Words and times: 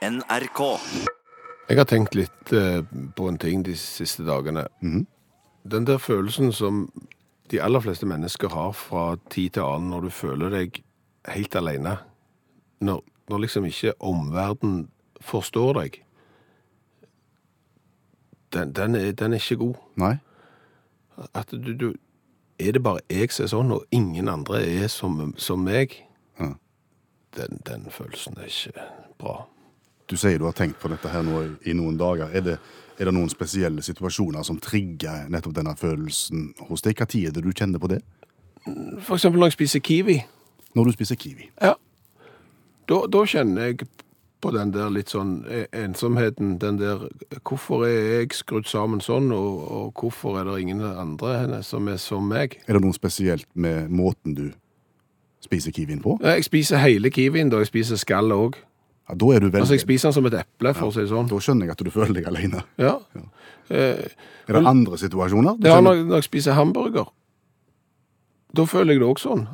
NRK. 0.00 0.60
Jeg 1.68 1.76
har 1.76 1.84
tenkt 1.84 2.14
litt 2.16 2.52
eh, 2.56 2.80
på 3.16 3.26
en 3.28 3.38
ting 3.38 3.64
de 3.66 3.74
siste 3.76 4.24
dagene. 4.24 4.64
Den 4.80 5.86
der 5.86 6.00
følelsen 6.00 6.54
som 6.56 6.86
de 7.52 7.60
aller 7.60 7.82
fleste 7.84 8.08
mennesker 8.08 8.48
har 8.48 8.72
fra 8.72 9.18
tid 9.30 9.58
til 9.58 9.66
annen 9.66 9.90
når 9.92 10.06
du 10.06 10.10
føler 10.14 10.54
deg 10.54 10.80
helt 11.28 11.56
alene. 11.56 11.98
Når, 12.80 13.02
når 13.28 13.44
liksom 13.44 13.68
ikke 13.68 13.92
omverden 14.00 14.88
forstår 15.20 15.82
deg. 15.82 16.00
Den, 18.56 18.72
den, 18.72 18.96
er, 18.96 19.12
den 19.12 19.36
er 19.36 19.44
ikke 19.44 19.60
god. 19.66 19.78
Nei? 20.00 20.14
At 21.34 21.52
du, 21.52 21.74
du 21.76 21.92
Er 22.58 22.72
det 22.72 22.82
bare 22.82 23.04
jeg 23.08 23.32
som 23.32 23.44
er 23.44 23.52
sånn, 23.52 23.70
og 23.72 23.84
ingen 23.92 24.28
andre 24.28 24.64
er 24.64 24.88
som, 24.88 25.34
som 25.36 25.60
meg? 25.64 25.92
Ja. 26.40 26.54
Den, 27.36 27.60
den 27.68 27.90
følelsen 27.92 28.40
er 28.40 28.48
ikke 28.48 28.88
bra. 29.20 29.42
Du 30.10 30.16
sier 30.18 30.40
du 30.42 30.46
har 30.48 30.56
tenkt 30.58 30.80
på 30.82 30.90
dette 30.90 31.10
her 31.12 31.22
nå 31.22 31.44
i, 31.62 31.74
noen 31.76 31.98
dager. 31.98 32.32
Er 32.34 32.42
det, 32.42 32.56
er 32.98 33.06
det 33.06 33.14
noen 33.14 33.30
spesielle 33.30 33.82
situasjoner 33.86 34.42
som 34.46 34.58
trigger 34.62 35.28
nettopp 35.30 35.54
denne 35.60 35.76
følelsen 35.78 36.50
hos 36.66 36.82
deg? 36.82 36.98
Hva 36.98 37.06
tid 37.10 37.30
er 37.30 37.36
det 37.36 37.44
du 37.46 37.52
kjenner 37.54 37.82
på 37.82 37.92
det? 37.92 38.00
For 39.06 39.14
eksempel 39.16 39.38
når 39.38 39.52
jeg 39.52 39.58
spiser 39.60 39.84
kiwi. 39.86 40.18
Når 40.74 40.90
du 40.90 40.96
spiser 40.98 41.18
kiwi. 41.20 41.46
Ja. 41.62 41.76
Da, 42.90 43.04
da 43.06 43.22
kjenner 43.30 43.70
jeg 43.70 43.86
på 44.40 44.50
den 44.54 44.72
der 44.74 44.90
litt 44.90 45.12
sånn 45.12 45.44
eh, 45.46 45.66
ensomheten, 45.76 46.56
den 46.58 46.80
der 46.80 47.04
Hvorfor 47.44 47.84
er 47.86 48.22
jeg 48.22 48.32
skrudd 48.34 48.66
sammen 48.66 49.02
sånn, 49.04 49.28
og, 49.36 49.60
og 49.70 50.00
hvorfor 50.00 50.40
er 50.40 50.48
det 50.48 50.56
ingen 50.64 50.82
andre 50.88 51.60
som 51.66 51.88
er 51.92 52.00
som 52.00 52.26
meg? 52.30 52.56
Er 52.66 52.78
det 52.78 52.82
noe 52.82 52.96
spesielt 52.96 53.46
med 53.54 53.92
måten 53.92 54.34
du 54.34 54.48
spiser 55.44 55.74
kiwien 55.76 56.02
på? 56.02 56.16
Jeg 56.24 56.48
spiser 56.48 56.82
hele 56.82 57.12
kiwien, 57.12 57.52
da 57.52 57.60
jeg 57.62 57.70
spiser 57.70 58.00
skallet 58.00 58.48
òg. 58.48 58.58
Ja, 59.10 59.16
da 59.18 59.30
er 59.34 59.42
du 59.42 59.48
veldig 59.48 59.64
Altså, 59.64 59.74
jeg 59.74 59.82
spiser 59.82 60.10
den 60.10 60.14
som 60.14 60.26
et 60.30 60.36
eple, 60.38 60.72
for 60.78 60.90
å 60.90 60.94
si 60.94 61.02
det 61.02 61.10
sånn. 61.10 61.30
Da 61.30 61.38
skjønner 61.42 61.66
jeg 61.66 61.74
at 61.74 61.82
du 61.82 61.90
føler 61.90 62.14
deg 62.20 62.28
alene. 62.30 62.62
Ja. 62.78 62.98
ja. 63.16 63.24
Er 63.70 64.54
det 64.54 64.62
andre 64.66 64.98
situasjoner? 65.00 65.58
Du 65.58 65.66
ja, 65.66 65.80
når, 65.82 66.04
når 66.06 66.22
jeg 66.22 66.28
spiser 66.28 66.54
hamburger, 66.58 67.10
da 68.54 68.66
føler 68.70 68.94
jeg 68.94 69.02
det 69.02 69.08
òg 69.10 69.22
sånn. 69.22 69.44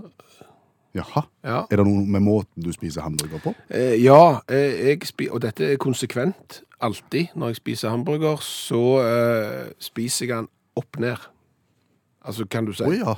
Jaha. 0.97 1.27
Ja. 1.45 1.59
Er 1.71 1.81
det 1.81 1.85
noe 1.85 2.05
med 2.09 2.25
måten 2.25 2.65
du 2.65 2.71
spiser 2.73 3.05
hamburger 3.05 3.43
på? 3.45 3.53
Eh, 3.69 3.97
ja, 4.01 4.41
eh, 4.49 4.89
jeg 4.91 5.09
spi 5.09 5.29
og 5.29 5.43
dette 5.45 5.73
er 5.75 5.81
konsekvent. 5.81 6.63
Alltid 6.81 7.35
når 7.37 7.53
jeg 7.53 7.61
spiser 7.61 7.93
hamburger, 7.93 8.41
så 8.45 8.83
eh, 9.05 9.65
spiser 9.83 10.27
jeg 10.27 10.37
den 10.37 10.49
opp 10.77 11.01
ned. 11.01 11.29
Altså, 12.25 12.47
kan 12.49 12.69
du 12.69 12.73
si. 12.77 12.85
Oh, 12.85 12.97
ja. 12.97 13.17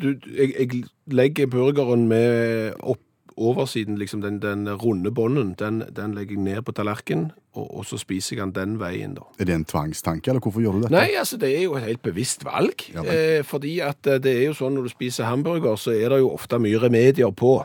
Du, 0.00 0.14
jeg, 0.32 0.54
jeg 0.56 0.84
legger 1.12 1.48
burgeren 1.52 2.08
med 2.08 2.72
opp 2.80 3.04
oversiden, 3.36 3.98
liksom 4.00 4.22
den, 4.24 4.38
den 4.42 4.68
runde 4.80 5.10
bånden, 5.14 5.54
den, 5.58 5.82
den 5.96 6.14
legger 6.16 6.36
jeg 6.36 6.44
ned 6.44 6.62
på 6.66 6.74
tallerkenen, 6.76 7.30
og, 7.54 7.66
og 7.80 7.86
så 7.88 7.98
spiser 8.00 8.36
jeg 8.36 8.46
den 8.46 8.54
den 8.56 8.78
veien, 8.80 9.14
da. 9.18 9.26
Er 9.38 9.48
det 9.48 9.56
en 9.56 9.66
tvangstanke, 9.68 10.30
eller 10.30 10.42
hvorfor 10.44 10.64
gjør 10.64 10.78
du 10.78 10.84
dette? 10.84 10.94
Nei, 10.94 11.10
altså 11.18 11.38
det 11.40 11.50
er 11.56 11.64
jo 11.64 11.76
et 11.78 11.86
helt 11.88 12.02
bevisst 12.06 12.44
valg. 12.46 12.86
Ja, 12.94 13.04
eh, 13.04 13.42
fordi 13.46 13.78
at 13.84 14.06
eh, 14.06 14.20
det 14.22 14.34
er 14.36 14.44
jo 14.50 14.56
sånn 14.60 14.76
når 14.78 14.88
du 14.88 14.94
spiser 14.94 15.28
hamburger, 15.30 15.78
så 15.80 15.94
er 15.96 16.14
det 16.14 16.22
jo 16.22 16.32
ofte 16.34 16.60
mye 16.62 16.80
remedier 16.82 17.32
på. 17.34 17.58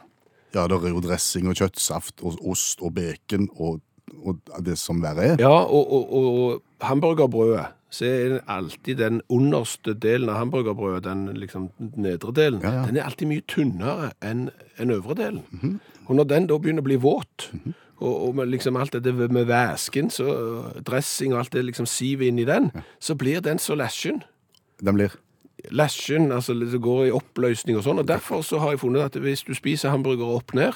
Ja, 0.55 0.67
det 0.71 0.79
er 0.79 0.93
jo 0.93 1.03
dressing 1.03 1.49
og 1.51 1.59
kjøttsaft 1.59 2.23
og 2.23 2.39
ost 2.47 2.83
og 2.85 2.95
bacon 2.95 3.49
og, 3.55 3.81
og 4.23 4.39
det 4.63 4.77
som 4.79 5.01
verre 5.03 5.33
er. 5.33 5.41
Ja, 5.43 5.51
og, 5.51 5.91
og, 5.91 6.13
og 6.15 6.85
hamburgerbrødet, 6.85 7.67
så 7.95 8.05
er 8.09 8.33
det 8.35 8.41
alltid 8.51 8.99
den 8.99 9.21
underste 9.31 9.93
delen 10.03 10.29
av 10.29 10.41
hamburgerbrødet, 10.41 11.05
den 11.07 11.25
liksom 11.39 11.69
nedre 11.79 12.33
delen, 12.35 12.59
Ja, 12.63 12.73
ja. 12.81 12.85
den 12.89 12.99
er 12.99 13.07
alltid 13.07 13.29
mye 13.31 13.45
tynnere 13.47 14.11
enn 14.25 14.49
en 14.81 14.91
øvre 14.91 15.15
delen. 15.21 15.79
Og 16.05 16.15
når 16.19 16.27
den 16.29 16.47
da 16.51 16.57
begynner 16.61 16.83
å 16.83 16.89
bli 16.89 16.99
våt, 17.01 17.49
og, 17.97 18.13
og 18.27 18.35
med 18.35 18.51
liksom 18.51 18.75
alt 18.77 18.93
dette 18.97 19.13
med 19.15 19.47
væsken, 19.47 20.09
så 20.11 20.25
dressing 20.85 21.33
og 21.33 21.39
alt 21.45 21.53
det 21.55 21.63
liksom 21.69 21.87
siver 21.89 22.27
inn 22.27 22.41
i 22.43 22.47
den, 22.49 22.67
så 22.99 23.15
blir 23.15 23.39
den 23.45 23.61
så 23.63 23.77
lesjen. 23.79 24.21
Den 24.83 24.99
blir 24.99 25.15
Lesjen, 25.73 26.27
altså 26.35 26.53
det 26.53 26.77
går 26.83 27.07
i 27.07 27.11
oppløsning 27.15 27.77
og 27.79 27.85
sånn, 27.87 27.97
og 28.03 28.05
derfor 28.05 28.43
så 28.45 28.59
har 28.61 28.75
jeg 28.75 28.83
funnet 28.83 29.07
at 29.07 29.15
hvis 29.23 29.41
du 29.47 29.53
spiser 29.57 29.89
hamburger 29.89 30.35
opp 30.35 30.53
ned, 30.53 30.75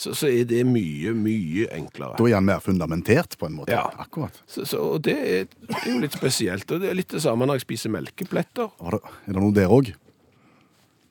så, 0.00 0.14
så 0.16 0.30
er 0.32 0.46
det 0.48 0.62
mye, 0.64 1.10
mye 1.12 1.66
enklere. 1.76 2.16
Da 2.16 2.24
er 2.30 2.34
han 2.38 2.46
mer 2.48 2.60
fundamentert, 2.64 3.34
på 3.40 3.44
en 3.50 3.56
måte. 3.58 3.72
Ja. 3.74 3.82
Akkurat. 4.00 4.38
Så, 4.48 4.64
så, 4.68 4.78
og 4.94 5.02
det 5.04 5.16
er, 5.20 5.44
det 5.68 5.76
er 5.82 5.90
jo 5.92 5.98
litt 6.06 6.16
spesielt. 6.16 6.64
Og 6.72 6.80
det 6.80 6.88
er 6.88 6.96
litt 6.96 7.12
det 7.12 7.20
samme 7.24 7.44
når 7.48 7.54
jeg 7.60 7.66
spiser 7.66 7.92
melkepletter. 7.92 8.68
Er 8.80 8.96
det, 8.96 9.02
er 9.26 9.32
det 9.36 9.42
noe 9.44 9.56
der 9.60 9.68
òg? 9.76 9.86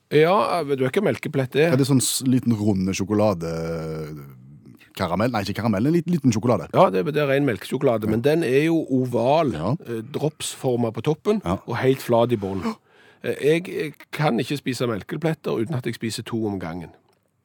Ja, 0.10 0.34
du 0.66 0.82
hva 0.88 1.02
melkeplett 1.06 1.54
er? 1.62 1.76
Er 1.76 1.78
det 1.78 1.86
sånn 1.86 2.02
liten 2.26 2.50
runde 2.58 2.90
sjokoladekaramell? 2.98 5.30
Nei, 5.36 5.44
ikke 5.46 5.60
karamell, 5.62 5.86
en 5.86 5.94
liten, 5.94 6.10
liten 6.16 6.34
sjokolade. 6.34 6.66
Ja, 6.74 6.88
det, 6.90 7.04
det 7.14 7.22
er 7.22 7.30
ren 7.30 7.46
melkesjokolade, 7.46 8.10
men 8.10 8.26
den 8.26 8.42
er 8.48 8.64
jo 8.72 8.80
oval, 8.90 9.54
Ja. 9.54 9.76
eh, 9.86 10.02
dropsforma 10.18 10.90
på 10.96 11.06
toppen, 11.06 11.44
Ja. 11.46 11.60
og 11.62 11.78
helt 11.84 12.02
flat 12.02 12.34
i 12.34 12.42
bånn. 12.42 12.66
Eh, 13.22 13.38
Jeg, 13.38 13.68
jeg 13.70 13.94
kan 14.16 14.40
ikke 14.42 14.58
spise 14.58 14.88
melkepletter 14.90 15.62
uten 15.62 15.78
at 15.78 15.86
jeg 15.86 15.94
spiser 16.02 16.26
to 16.26 16.42
om 16.50 16.58
gangen. 16.60 16.90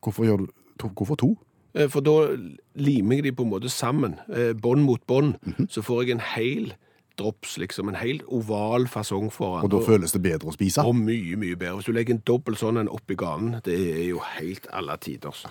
Hvorfor 0.01 0.25
gjør 0.25 0.47
du 0.47 0.49
Hvorfor 0.79 1.17
to? 1.17 1.37
Eh, 1.75 1.89
For 1.89 2.01
da 2.01 2.37
limer 2.75 3.17
jeg 3.17 3.25
de 3.25 3.33
på 3.33 3.43
en 3.45 3.51
måte 3.51 3.71
sammen, 3.71 4.19
eh, 4.33 4.53
bånd 4.55 4.83
mot 4.85 5.01
bånd, 5.07 5.37
Mhm. 5.45 5.69
så 5.71 5.83
får 5.83 6.03
jeg 6.05 6.11
en 6.11 6.21
hel 6.21 6.75
drops, 7.17 7.59
liksom, 7.59 7.89
en 7.89 7.95
helt 7.95 8.23
oval 8.27 8.87
fasong 8.87 9.31
foran. 9.31 9.63
Og 9.65 9.71
da 9.71 9.79
føles 9.79 10.11
det 10.13 10.23
bedre 10.23 10.49
å 10.51 10.53
spise? 10.53 10.85
Og 10.85 10.95
mye, 10.97 11.37
mye 11.37 11.55
bedre. 11.57 11.77
Hvis 11.77 11.85
du 11.87 11.93
legger 11.93 12.15
en 12.15 12.23
dobbelt 12.27 12.59
sånn 12.59 12.77
en 12.81 12.89
oppi 12.89 13.15
ganen, 13.15 13.61
det 13.63 13.75
er 13.79 14.09
jo 14.09 14.19
helt 14.19 14.67
alle 14.73 14.97
tiders. 14.97 15.45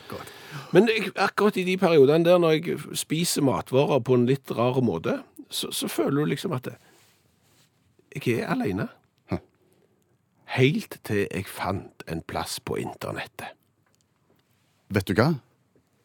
Men 0.73 0.87
jeg, 0.87 1.13
akkurat 1.15 1.55
i 1.57 1.63
de 1.63 1.77
periodene 1.77 2.23
der 2.25 2.37
når 2.37 2.51
jeg 2.65 2.77
spiser 2.93 3.41
matvarer 3.41 4.01
på 4.03 4.13
en 4.13 4.25
litt 4.27 4.51
rar 4.51 4.81
måte, 4.81 5.23
så, 5.49 5.71
så 5.71 5.87
føler 5.87 6.25
du 6.25 6.31
liksom 6.35 6.51
at 6.53 6.63
det, 6.63 6.75
jeg 8.25 8.39
er 8.41 8.47
alene. 8.47 8.89
Helt 10.45 10.97
til 11.03 11.27
jeg 11.31 11.45
fant 11.49 12.03
en 12.07 12.21
plass 12.21 12.59
på 12.59 12.75
internettet. 12.77 13.55
Vet 14.93 15.07
du 15.09 15.15
hva? 15.17 15.31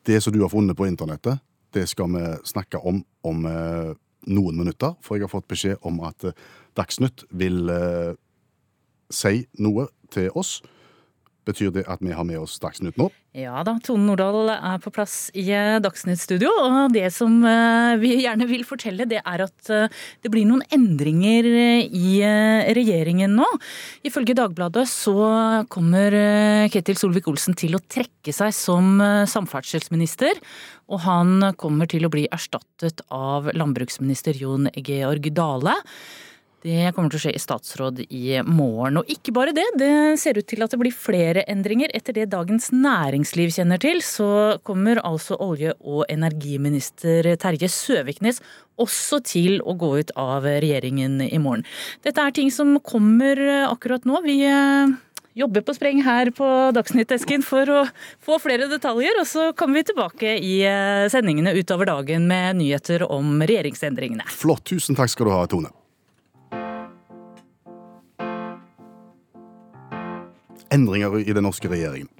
Det 0.07 0.21
som 0.25 0.33
du 0.33 0.41
har 0.41 0.49
funnet 0.49 0.77
på 0.77 0.87
internettet, 0.89 1.43
det 1.77 1.85
skal 1.91 2.09
vi 2.15 2.25
snakke 2.49 2.81
om 2.81 3.03
om 3.27 3.45
eh, 3.45 3.91
noen 4.33 4.57
minutter. 4.57 4.95
For 5.05 5.17
jeg 5.17 5.27
har 5.27 5.33
fått 5.33 5.49
beskjed 5.51 5.85
om 5.85 6.01
at 6.09 6.25
eh, 6.25 6.37
Dagsnytt 6.79 7.27
vil 7.29 7.69
eh, 7.69 8.15
si 9.13 9.43
noe 9.61 9.89
til 10.15 10.31
oss. 10.33 10.63
Betyr 11.49 11.73
det 11.73 11.87
at 11.89 12.03
vi 12.05 12.13
har 12.13 12.27
med 12.29 12.43
oss 12.43 12.59
Dagsnytt 12.61 12.99
nå? 13.01 13.09
Ja 13.37 13.63
da, 13.65 13.77
Tone 13.85 14.05
Nordahl 14.09 14.51
er 14.53 14.81
på 14.83 14.91
plass 14.93 15.29
i 15.37 15.47
eh, 15.55 15.79
Dagsnytt-studio. 15.81 16.51
Og 16.65 16.93
det 16.93 17.07
som 17.15 17.39
eh, 17.47 17.95
vi 18.01 18.15
gjerne 18.25 18.49
vil 18.51 18.67
fortelle, 18.69 19.07
det 19.09 19.23
er 19.23 19.45
at 19.47 19.71
eh, 19.73 19.89
det 20.25 20.33
blir 20.33 20.45
noen 20.49 20.65
endringer 20.75 21.49
i 21.49 22.19
regjeringen 22.77 23.39
nå. 23.39 23.49
Ifølge 24.09 24.37
Dagbladet 24.37 24.85
så 24.91 25.17
kommer 25.73 26.17
Ketil 26.73 26.99
Solvik-Olsen 27.01 27.57
til 27.59 27.79
å 27.79 27.83
trekke 27.85 28.35
seg 28.35 28.53
som 28.57 29.01
samferdselsminister. 29.31 30.41
Og 30.93 31.05
han 31.05 31.53
kommer 31.61 31.89
til 31.89 32.05
å 32.05 32.13
bli 32.13 32.27
erstattet 32.33 33.05
av 33.15 33.51
landbruksminister 33.57 34.37
Jon 34.41 34.69
Georg 34.77 35.31
Dale. 35.37 35.77
Det 36.69 36.91
kommer 36.93 37.09
til 37.09 37.17
å 37.17 37.23
skje 37.23 37.33
i 37.33 37.41
statsråd 37.41 38.01
i 38.13 38.43
morgen. 38.45 38.99
Og 39.01 39.09
ikke 39.13 39.33
bare 39.33 39.55
det, 39.57 39.65
det 39.81 40.19
ser 40.21 40.37
ut 40.37 40.49
til 40.51 40.65
at 40.65 40.75
det 40.75 40.81
blir 40.83 40.93
flere 40.93 41.47
endringer. 41.49 41.89
Etter 41.97 42.17
det 42.19 42.27
Dagens 42.35 42.69
Næringsliv 42.75 43.55
kjenner 43.55 43.81
til, 43.81 44.03
så 44.05 44.59
kommer 44.69 45.01
altså 45.01 45.39
olje- 45.41 45.79
og 45.81 46.05
energiminister 46.13 47.31
Terje 47.41 47.71
Søviknes 47.73 48.43
også 48.79 49.23
til 49.25 49.63
å 49.65 49.75
gå 49.81 49.95
ut 50.03 50.13
av 50.21 50.45
regjeringen 50.45 51.23
i 51.25 51.41
morgen. 51.41 51.65
Dette 52.05 52.21
er 52.21 52.37
ting 52.37 52.53
som 52.53 52.77
kommer 52.85 53.41
akkurat 53.65 54.05
nå. 54.07 54.21
Vi 54.29 54.37
eh, 54.45 54.93
jobber 55.41 55.65
på 55.65 55.75
spreng 55.79 56.05
her 56.05 56.35
på 56.37 56.53
Dagsnytt-esken 56.77 57.49
for 57.49 57.73
å 57.73 57.83
få 58.25 58.39
flere 58.45 58.69
detaljer, 58.69 59.23
og 59.23 59.29
så 59.31 59.49
kommer 59.57 59.81
vi 59.81 59.89
tilbake 59.89 60.37
i 60.37 60.55
eh, 60.69 61.09
sendingene 61.13 61.57
utover 61.57 61.89
dagen 61.95 62.29
med 62.29 62.61
nyheter 62.61 63.09
om 63.09 63.39
regjeringsendringene. 63.41 64.29
Flott. 64.37 64.67
Tusen 64.69 64.99
takk 64.99 65.17
skal 65.17 65.31
du 65.31 65.37
ha, 65.39 65.45
Tone. 65.49 65.73
Endringer 70.75 71.19
i 71.23 71.33
den 71.33 71.47
norske 71.47 71.71
regjeringen. 71.71 72.11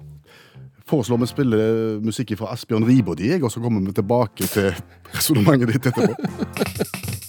Foreslår 0.89 1.21
vi 1.21 1.29
spiller 1.29 1.99
musikk 2.01 2.33
fra 2.39 2.55
Asbjørn 2.55 2.87
Ribodi, 2.87 3.29
og 3.37 3.51
så 3.53 3.61
kommer 3.61 3.83
vi 3.85 3.93
tilbake 3.93 4.49
til 4.49 4.71
resonnementet 5.13 5.75
ditt 5.75 5.91
etterpå. 5.91 7.19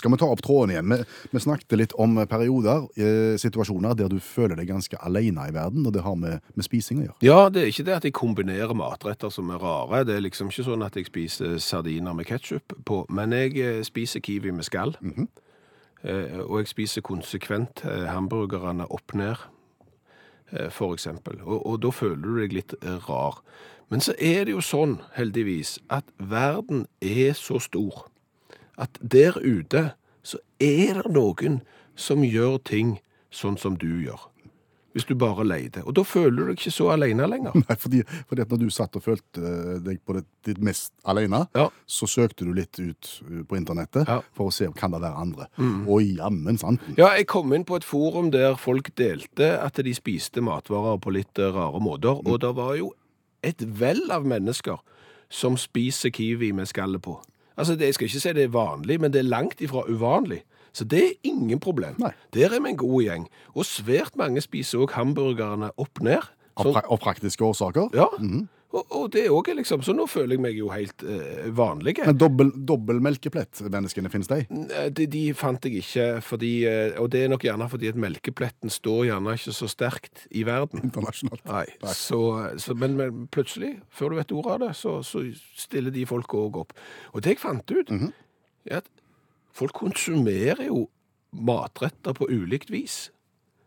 Skal 0.00 0.14
vi 0.14 0.16
ta 0.16 0.28
opp 0.32 0.40
tråden 0.40 0.70
igjen? 0.72 0.92
Vi, 0.94 0.96
vi 1.34 1.42
snakket 1.44 1.76
litt 1.76 1.92
om 2.00 2.14
perioder, 2.30 2.86
eh, 2.96 3.34
situasjoner 3.42 3.98
der 3.98 4.08
du 4.08 4.16
føler 4.22 4.56
deg 4.56 4.70
ganske 4.70 4.96
alene 5.02 5.50
i 5.50 5.52
verden, 5.52 5.84
og 5.84 5.92
det 5.92 6.06
har 6.06 6.16
med, 6.16 6.40
med 6.56 6.64
spising 6.64 7.02
å 7.02 7.04
gjøre. 7.08 7.18
Ja, 7.26 7.40
det 7.52 7.64
er 7.64 7.72
ikke 7.74 7.84
det 7.90 7.98
at 7.98 8.06
jeg 8.08 8.16
kombinerer 8.16 8.72
matretter 8.78 9.34
som 9.34 9.50
er 9.52 9.60
rare. 9.60 10.04
Det 10.08 10.16
er 10.16 10.24
liksom 10.24 10.48
ikke 10.48 10.64
sånn 10.70 10.86
at 10.86 10.96
jeg 10.96 11.10
spiser 11.10 11.58
sardiner 11.60 12.16
med 12.16 12.30
ketsjup 12.30 12.78
på, 12.88 13.02
men 13.12 13.36
jeg 13.36 13.58
eh, 13.60 13.82
spiser 13.84 14.24
kiwi 14.24 14.54
med 14.56 14.70
skall. 14.70 14.96
Eh, 15.04 15.26
og 16.02 16.60
jeg 16.62 16.70
spiser 16.70 17.04
konsekvent 17.04 17.84
eh, 17.84 18.06
hamburgerne 18.08 18.86
opp 18.88 19.14
ned, 19.14 19.42
eh, 20.52 20.70
for 20.72 20.94
eksempel. 20.96 21.42
Og, 21.42 21.66
og 21.66 21.82
da 21.82 21.90
føler 21.92 22.22
du 22.24 22.38
deg 22.40 22.56
litt 22.56 22.74
eh, 22.80 22.96
rar. 23.08 23.42
Men 23.90 24.00
så 24.00 24.14
er 24.16 24.46
det 24.46 24.54
jo 24.54 24.64
sånn, 24.64 25.00
heldigvis, 25.16 25.78
at 25.90 26.08
verden 26.16 26.86
er 27.02 27.34
så 27.36 27.58
stor 27.60 28.06
at 28.80 28.96
der 29.02 29.36
ute 29.36 29.90
så 30.22 30.38
er 30.60 31.02
det 31.02 31.12
noen 31.12 31.60
som 31.96 32.24
gjør 32.24 32.58
ting 32.64 32.98
sånn 33.30 33.58
som 33.60 33.76
du 33.76 33.90
gjør. 34.00 34.22
Hvis 34.92 35.04
du 35.06 35.12
bare 35.14 35.44
leter. 35.46 35.84
Og 35.86 35.94
da 35.94 36.02
føler 36.02 36.34
du 36.34 36.48
deg 36.50 36.56
ikke 36.58 36.72
så 36.74 36.88
alene 36.90 37.22
lenger. 37.30 37.54
Nei, 37.54 37.76
fordi, 37.78 38.00
fordi 38.26 38.42
når 38.50 38.58
du 38.58 38.70
satt 38.74 38.96
og 38.98 39.04
følte 39.04 39.38
eh, 39.38 39.76
deg 39.86 40.00
på 40.02 40.16
det, 40.16 40.24
ditt 40.48 40.58
mest 40.66 40.90
alene, 41.06 41.44
Ja. 41.54 41.68
så 41.86 42.08
søkte 42.10 42.42
du 42.48 42.50
litt 42.56 42.74
ut 42.82 43.10
eh, 43.28 43.44
på 43.46 43.54
internettet 43.60 44.08
Ja. 44.10 44.16
Mm. 44.18 44.30
for 44.34 44.50
å 44.50 44.54
se 44.56 44.66
om 44.66 44.74
kan 44.74 44.90
det 44.90 45.00
være 45.04 45.14
andre. 45.22 45.46
Og 45.86 46.02
jammen 46.02 46.58
sant. 46.58 46.82
Ja, 46.98 47.12
jeg 47.14 47.28
kom 47.30 47.52
inn 47.54 47.64
på 47.64 47.76
et 47.78 47.86
forum 47.86 48.32
der 48.34 48.56
folk 48.58 48.90
delte 48.98 49.52
at 49.62 49.78
de 49.78 49.94
spiste 49.94 50.42
matvarer 50.42 50.98
på 50.98 51.14
litt 51.14 51.38
eh, 51.38 51.52
rare 51.54 51.78
måter, 51.80 52.18
og 52.26 52.40
det 52.42 52.50
var 52.58 52.74
jo 52.80 52.90
et 53.46 53.62
vell 53.80 54.02
av 54.10 54.26
mennesker 54.26 54.82
som 55.30 55.54
spiser 55.56 56.10
kiwi 56.10 56.50
med 56.52 56.66
skallet 56.66 57.00
på. 57.06 57.14
Altså, 57.56 57.76
det, 57.78 57.86
jeg 57.92 57.94
skal 57.94 58.08
ikke 58.10 58.20
si 58.26 58.32
det 58.34 58.42
er 58.48 58.54
vanlig, 58.58 58.98
men 59.00 59.12
det 59.14 59.20
er 59.22 59.30
langt 59.30 59.60
ifra 59.62 59.84
uvanlig. 59.86 60.42
Så 60.72 60.86
det 60.86 61.02
er 61.02 61.16
ingen 61.32 61.58
problem. 61.62 61.96
Nei. 62.02 62.12
Der 62.36 62.52
er 62.54 62.60
vi 62.62 62.70
en 62.74 62.80
god 62.80 63.02
gjeng. 63.06 63.26
Og 63.54 63.66
svært 63.66 64.16
mange 64.20 64.42
spiser 64.44 64.84
òg 64.86 64.94
hamburgerne 64.98 65.72
opp 65.80 66.00
ned. 66.04 66.22
Av, 66.60 66.66
pra 66.74 66.82
av 66.90 66.98
praktiske 67.00 67.44
årsaker. 67.46 67.92
ja, 67.96 68.08
og, 68.70 68.84
og 68.94 69.06
det 69.10 69.24
er 69.24 69.32
også 69.34 69.54
liksom, 69.58 69.80
så 69.82 69.90
nå 69.96 70.04
føler 70.06 70.36
jeg 70.36 70.42
meg 70.44 70.54
jo 70.54 70.68
helt 70.70 71.02
eh, 71.02 71.48
vanlig. 71.58 71.96
Men 72.06 72.18
dobbel, 72.20 72.52
dobbel 72.68 73.00
melkeplett-menneskene, 73.02 74.10
finnes 74.12 74.28
de? 74.30 74.44
Eh, 74.46 74.90
De, 74.94 75.08
de 75.10 75.22
fant 75.34 75.64
jeg 75.66 75.80
ikke, 75.80 76.04
fordi, 76.22 76.50
eh, 76.70 76.92
og 77.02 77.08
det 77.10 77.24
er 77.24 77.32
nok 77.32 77.42
gjerne 77.48 77.66
fordi 77.72 77.90
at 77.90 77.98
melkepletten 77.98 78.70
står 78.70 79.08
gjerne 79.08 79.34
ikke 79.40 79.56
så 79.56 79.66
sterkt 79.72 80.22
i 80.30 80.44
verden. 80.46 80.84
Internasjonalt. 80.86 81.42
Nei, 81.50 81.64
så, 81.98 82.20
så, 82.62 82.76
men, 82.78 82.94
men 83.00 83.24
plutselig, 83.34 83.72
før 83.90 84.14
du 84.14 84.20
vet 84.20 84.36
ordet 84.38 84.54
av 84.54 84.62
det, 84.68 84.70
så, 84.78 84.94
så 85.02 85.24
stiller 85.58 85.90
de 85.96 86.06
folk 86.06 86.38
òg 86.38 86.60
opp. 86.62 86.76
Og 87.10 87.26
det 87.26 87.34
jeg 87.34 87.42
fant 87.42 87.74
ut, 87.74 87.90
er 88.70 88.84
at 88.84 88.90
folk 89.52 89.72
konsumerer 89.74 90.66
jo 90.66 90.88
matretter 91.32 92.12
på 92.12 92.26
ulikt 92.30 92.70
vis. 92.70 93.10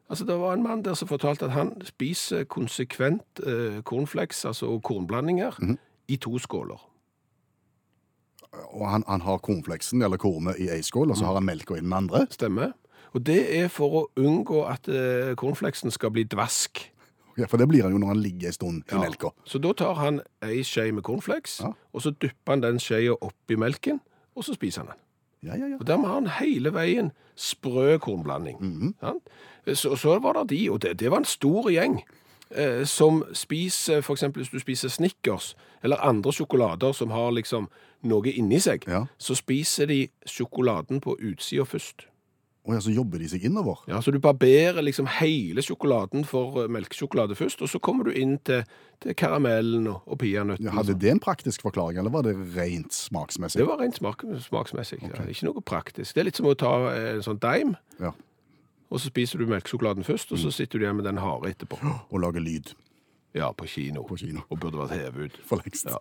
Altså, 0.09 0.25
Det 0.25 0.35
var 0.39 0.53
en 0.53 0.63
mann 0.63 0.81
der 0.83 0.93
som 0.93 1.07
fortalte 1.07 1.45
at 1.45 1.51
han 1.51 1.81
spiser 1.85 2.43
konsekvent 2.43 3.39
eh, 3.47 3.81
cornflakes, 3.81 4.45
altså 4.45 4.79
kornblandinger, 4.83 5.77
i 6.07 6.15
to 6.17 6.37
skåler. 6.39 6.89
Og 8.73 8.89
han, 8.89 9.03
han 9.07 9.21
har 9.21 9.37
cornflakesen, 9.41 10.01
eller 10.05 10.17
kornet, 10.21 10.59
i 10.61 10.67
ei 10.69 10.81
skål, 10.85 11.09
og 11.11 11.17
så 11.17 11.25
har 11.25 11.33
han 11.39 11.45
melka 11.47 11.73
i 11.77 11.81
den 11.81 11.93
andre. 11.93 12.27
Stemmer. 12.29 12.73
Og 13.13 13.23
det 13.25 13.39
er 13.57 13.67
for 13.69 13.95
å 13.99 14.03
unngå 14.17 14.63
at 14.69 14.87
eh, 14.89 15.33
cornflakesen 15.37 15.91
skal 15.93 16.11
bli 16.13 16.23
dvask. 16.29 16.83
Ja, 17.37 17.47
for 17.49 17.57
det 17.57 17.67
blir 17.71 17.81
han 17.87 17.95
jo 17.95 18.01
når 18.03 18.11
han 18.13 18.21
ligger 18.21 18.47
en 18.51 18.53
stund 18.53 18.83
i 18.91 18.93
Ja. 18.93 18.99
melka. 19.01 19.31
Så 19.49 19.57
da 19.61 19.73
tar 19.73 19.93
han 19.97 20.21
ei 20.45 20.61
skje 20.61 20.91
med 20.93 21.03
cornflakes, 21.03 21.59
Ja. 21.63 21.71
og 21.93 22.01
så 22.05 22.11
dypper 22.13 22.53
han 22.53 22.61
den 22.61 22.77
skjea 22.79 23.15
oppi 23.21 23.55
melken, 23.57 24.01
og 24.35 24.43
så 24.45 24.53
spiser 24.53 24.81
han 24.83 24.91
den. 24.93 24.99
Ja, 25.43 25.55
ja, 25.55 25.67
ja. 25.67 25.77
Og 25.79 25.87
dermed 25.87 26.07
har 26.07 26.13
han 26.21 26.27
hele 26.39 26.73
veien 26.73 27.11
sprø 27.35 27.97
kornblanding. 27.97 28.57
Mhm. 28.61 28.95
Sant? 28.99 29.23
så, 29.73 29.95
så 29.95 30.19
var 30.19 30.33
det 30.33 30.49
de, 30.49 30.69
og 30.69 30.81
det, 30.81 30.99
det 30.99 31.11
var 31.11 31.17
en 31.23 31.25
stor 31.25 31.69
gjeng, 31.71 32.01
eh, 32.51 32.83
som 32.85 33.23
spiser, 33.33 34.03
eksempel 34.11 34.43
hvis 34.43 34.51
du 34.51 34.59
spiser 34.59 34.89
Snickers, 34.89 35.55
eller 35.83 36.03
andre 36.03 36.33
sjokolader 36.33 36.91
som 36.91 37.11
har 37.11 37.31
liksom 37.31 37.69
noe 38.03 38.31
inni 38.31 38.59
seg, 38.59 38.83
så 39.17 39.35
spiser 39.35 39.87
de 39.87 40.07
sjokoladen 40.27 40.99
på 41.01 41.17
utsida 41.19 41.63
først. 41.63 42.07
Og 42.65 42.73
ja, 42.73 42.79
så 42.79 42.93
jobber 42.95 43.19
de 43.19 43.27
seg 43.27 43.43
innover. 43.43 43.81
Ja, 43.91 43.97
Så 43.99 44.11
du 44.11 44.19
barberer 44.23 44.81
liksom 44.81 45.05
hele 45.19 45.59
sjokoladen 45.61 46.23
for 46.25 46.61
eh, 46.63 46.69
melkesjokolade 46.71 47.35
først, 47.35 47.61
og 47.61 47.67
så 47.69 47.79
kommer 47.83 48.05
du 48.07 48.11
inn 48.15 48.37
til, 48.47 48.63
til 49.03 49.13
karamellen 49.19 49.87
og, 49.91 50.01
og 50.07 50.17
peanøttene. 50.21 50.69
Ja, 50.69 50.75
hadde 50.77 50.95
det 50.95 51.09
en 51.11 51.19
praktisk 51.19 51.61
forklaring, 51.61 51.99
eller 51.99 52.09
var 52.13 52.23
det 52.23 52.37
rent 52.55 52.93
smaksmessig? 52.95 53.59
Det 53.59 53.67
var 53.67 53.81
rent 53.83 53.99
smak, 53.99 54.23
smaksmessig. 54.47 55.01
Ja, 55.03 55.25
ikke 55.27 55.49
noe 55.49 55.59
praktisk. 55.61 56.15
Det 56.15 56.21
er 56.23 56.29
litt 56.29 56.39
som 56.39 56.47
å 56.47 56.55
ta 56.55 56.71
eh, 56.93 57.09
en 57.17 57.25
sånn 57.27 57.41
deim. 57.43 57.75
Ja. 57.99 58.13
og 58.93 58.99
så 59.01 59.09
spiser 59.09 59.39
du 59.41 59.47
melkesjokoladen 59.49 60.03
først, 60.07 60.31
og 60.31 60.37
så 60.39 60.47
Mm. 60.47 60.51
sitter 60.53 60.79
du 60.79 60.85
igjen 60.85 60.95
med 60.95 61.05
den 61.05 61.17
harde 61.17 61.49
etterpå. 61.51 61.79
Og 62.11 62.19
lager 62.19 62.39
lyd 62.39 62.73
Ja, 63.33 63.51
på 63.51 63.65
kino. 63.67 64.03
på 64.07 64.15
kino. 64.21 64.43
Og 64.51 64.59
burde 64.59 64.77
vært 64.77 64.91
hevet 64.93 65.25
ut. 65.25 65.39
For 65.43 65.57
lengst. 65.57 65.87
Ja. 65.89 65.97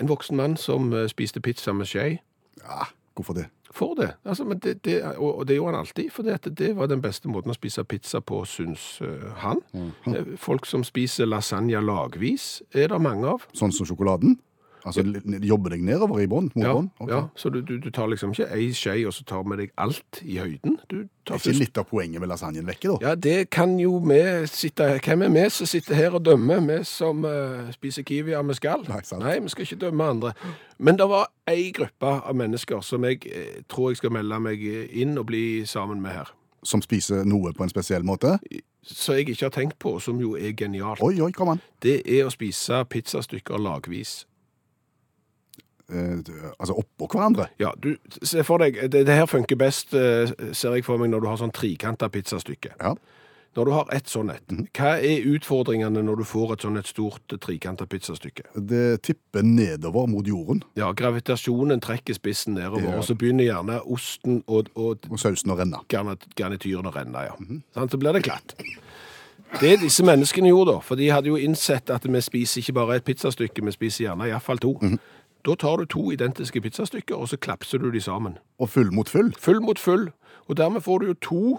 En 0.00 0.06
voksen 0.08 0.36
mann 0.36 0.56
som 0.56 0.92
eh, 0.94 1.08
spiste 1.08 1.40
pizza 1.42 1.72
med 1.74 1.86
skje, 1.90 2.20
Ja, 2.62 2.84
hvorfor 3.16 3.34
det? 3.34 3.48
Får 3.72 3.94
det. 3.98 4.10
Altså, 4.24 4.44
men 4.44 4.60
det, 4.62 4.78
det 4.84 5.00
og, 5.16 5.38
og 5.38 5.46
det 5.48 5.56
gjorde 5.56 5.74
han 5.74 5.86
alltid, 5.86 6.10
for 6.12 6.22
det, 6.26 6.38
det 6.58 6.72
var 6.76 6.90
den 6.90 7.02
beste 7.02 7.30
måten 7.32 7.52
å 7.52 7.56
spise 7.56 7.84
pizza 7.84 8.20
på, 8.20 8.42
syns 8.48 9.00
eh, 9.04 9.28
han. 9.42 9.62
Mm. 9.72 10.36
Folk 10.40 10.66
som 10.68 10.84
spiser 10.86 11.30
lasagne 11.30 11.80
lagvis, 11.82 12.62
er 12.74 12.92
det 12.92 13.02
mange 13.02 13.36
av. 13.36 13.46
Sånn 13.56 13.74
som 13.74 13.88
sjokoladen? 13.88 14.38
Altså 14.84 15.02
jobber 15.04 15.46
jobbe 15.46 15.70
deg 15.70 15.84
nedover 15.86 16.20
i 16.22 16.26
bånn? 16.30 16.48
Ja, 16.58 16.72
okay. 16.74 17.12
Ja, 17.12 17.20
så 17.38 17.50
du, 17.54 17.60
du, 17.62 17.76
du 17.78 17.90
tar 17.94 18.08
liksom 18.10 18.32
ikke 18.34 18.48
ei 18.56 18.72
skje 18.74 18.96
og 19.06 19.14
så 19.14 19.24
tar 19.28 19.44
med 19.46 19.60
deg 19.62 19.70
alt 19.80 20.18
i 20.22 20.38
høyden. 20.40 20.78
Du 20.90 21.04
tar 21.28 21.36
Er 21.36 21.44
ikke 21.44 21.60
litt 21.60 21.78
av 21.78 21.86
poenget 21.90 22.22
med 22.22 22.32
lasagnen 22.32 22.66
vekke, 22.66 22.96
da? 22.96 23.10
Ja, 23.10 23.14
det 23.14 23.50
kan 23.54 23.76
jo 23.78 24.00
vi 24.02 24.18
sitte 24.50 24.88
Hvem 25.02 25.22
er 25.28 25.32
vi 25.36 25.46
som 25.54 25.70
sitter 25.70 25.98
her 25.98 26.18
og 26.18 26.24
dømmer? 26.26 26.60
Vi 26.66 26.80
som 26.88 27.22
uh, 27.24 27.70
spiser 27.74 28.06
kiwier 28.08 28.42
vi 28.48 28.58
skal? 28.58 28.82
Nei, 28.88 29.02
sant. 29.06 29.24
vi 29.24 29.54
skal 29.54 29.68
ikke 29.68 29.80
dømme 29.86 30.10
andre. 30.16 30.34
Men 30.78 30.98
det 30.98 31.08
var 31.10 31.30
ei 31.46 31.70
gruppe 31.74 32.18
av 32.18 32.34
mennesker 32.36 32.82
som 32.82 33.04
jeg 33.06 33.22
eh, 33.30 33.62
tror 33.70 33.92
jeg 33.92 34.02
skal 34.02 34.14
melde 34.14 34.38
meg 34.42 34.62
inn 34.90 35.14
og 35.18 35.28
bli 35.30 35.62
sammen 35.66 36.02
med 36.02 36.18
her. 36.18 36.34
Som 36.66 36.82
spiser 36.82 37.24
noe 37.26 37.54
på 37.54 37.66
en 37.66 37.70
spesiell 37.70 38.06
måte? 38.06 38.38
som 38.82 39.14
jeg 39.14 39.28
ikke 39.28 39.44
har 39.44 39.54
tenkt 39.54 39.78
på, 39.78 39.98
som 40.02 40.18
jo 40.20 40.34
er 40.36 40.52
genialt. 40.58 41.02
Oi, 41.02 41.20
oi, 41.22 41.30
kom 41.32 41.54
an. 41.54 41.62
Det 41.82 42.00
er 42.02 42.26
å 42.26 42.32
spise 42.34 42.82
pizzastykker 42.90 43.60
lagvis. 43.62 44.24
Eh, 45.92 46.52
altså 46.58 46.74
oppå 46.80 47.06
hverandre? 47.12 47.50
Ja, 47.60 47.70
du, 47.76 47.94
se 48.22 48.44
for 48.48 48.62
deg, 48.64 48.78
det, 48.92 49.04
det 49.06 49.14
her 49.18 49.26
funker 49.28 49.58
best, 49.60 49.92
eh, 49.94 50.32
ser 50.56 50.78
jeg 50.78 50.84
for 50.88 50.96
meg, 51.00 51.10
når 51.12 51.20
du 51.20 51.28
har 51.28 51.36
sånn 51.42 51.52
trikanta 51.52 52.08
pizzastykke. 52.12 52.72
Ja. 52.80 52.94
Når 53.52 53.68
du 53.68 53.70
har 53.76 53.90
ett 53.92 54.08
sånn 54.08 54.30
et, 54.32 54.52
hva 54.72 54.94
er 55.04 55.26
utfordringene 55.28 56.00
når 56.00 56.22
du 56.22 56.24
får 56.24 56.54
et 56.54 56.62
sånn 56.64 56.78
et 56.80 56.88
stort 56.88 57.34
trikanta 57.44 57.84
pizzastykke? 57.84 58.46
Det 58.56 59.02
tipper 59.04 59.44
nedover 59.44 60.06
mot 60.08 60.24
jorden, 60.24 60.62
Ja, 60.80 60.88
gravitasjonen 60.96 61.82
trekker 61.84 62.16
spissen 62.16 62.54
nedover, 62.56 62.80
Ja. 62.80 62.96
og 62.96 63.04
så 63.04 63.12
begynner 63.14 63.44
gjerne 63.44 63.82
osten 63.84 64.40
og, 64.46 64.70
og 64.74 65.04
og 65.10 65.20
sausen 65.20 65.52
å 65.52 65.58
renne. 65.60 65.82
garnityren 65.92 66.88
å 66.88 66.94
renne, 66.96 67.26
ja. 67.28 67.36
Sant, 67.76 67.92
så 67.92 68.00
blir 68.00 68.16
det 68.16 68.24
glatt. 68.24 68.56
Det 69.60 69.74
disse 69.82 70.00
menneskene 70.00 70.48
gjorde 70.48 70.72
da, 70.72 70.80
for 70.80 70.96
de 70.96 71.10
hadde 71.12 71.28
jo 71.28 71.36
innsett 71.36 71.90
at 71.92 72.06
vi 72.08 72.20
spiser 72.24 72.62
ikke 72.62 72.72
bare 72.72 72.96
et 72.96 73.04
pizzastykke, 73.04 73.64
vi 73.66 73.74
spiser 73.74 74.06
gjerne 74.06 74.30
i 74.30 74.32
hvert 74.32 74.46
fall 74.46 74.56
to. 74.64 74.72
Da 75.44 75.54
tar 75.54 75.76
du 75.76 75.84
to 75.84 76.10
identiske 76.10 76.60
pizzastykker, 76.60 77.16
og 77.16 77.28
så 77.28 77.36
klapser 77.36 77.78
du 77.78 77.90
de 77.90 78.00
sammen. 78.00 78.38
Og 78.58 78.68
full 78.68 78.92
mot 78.94 79.08
full. 79.08 79.34
Full 79.38 79.60
mot 79.60 79.78
full, 79.78 80.10
og 80.46 80.56
dermed 80.56 80.80
får 80.80 80.98
du 80.98 81.06
jo 81.06 81.14
to 81.14 81.58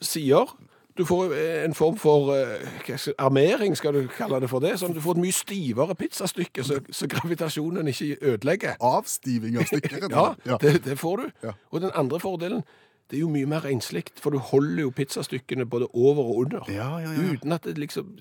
sider. 0.00 0.56
Du 0.98 1.04
får 1.04 1.32
eh, 1.34 1.64
en 1.64 1.74
form 1.74 1.96
for 1.98 2.30
eh, 2.36 2.68
skal, 2.78 3.14
armering, 3.18 3.76
skal 3.76 3.94
du 3.94 4.06
kalle 4.16 4.38
det 4.40 4.50
for 4.50 4.62
det. 4.62 4.76
Sånn, 4.78 4.94
du 4.94 5.00
får 5.02 5.16
et 5.16 5.24
mye 5.24 5.34
stivere 5.34 5.96
pizzastykke, 5.98 6.62
så, 6.64 6.78
så 6.94 7.08
gravitasjonen 7.10 7.90
ikke 7.90 8.14
ødelegger. 8.22 8.76
Avstiving 8.80 9.58
av 9.58 9.66
stykker. 9.72 10.06
Ja, 10.14 10.58
det, 10.62 10.84
det 10.84 10.98
får 10.98 11.16
du. 11.16 11.24
Ja. 11.42 11.56
Og 11.70 11.82
den 11.82 11.90
andre 11.98 12.20
fordelen, 12.22 12.62
det 13.10 13.18
er 13.18 13.24
jo 13.24 13.32
mye 13.32 13.48
mer 13.50 13.66
renslikt, 13.66 14.22
for 14.22 14.30
du 14.30 14.38
holder 14.38 14.84
jo 14.86 14.92
pizzastykkene 14.94 15.66
både 15.66 15.90
over 15.92 16.22
og 16.22 16.38
under. 16.44 16.70
Ja, 16.70 16.92
ja, 17.02 17.10
ja. 17.10 17.32
Uten 17.32 17.52
at 17.52 17.66
det 17.66 17.74
liksom 17.78 18.14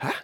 Hæ? 0.00 0.14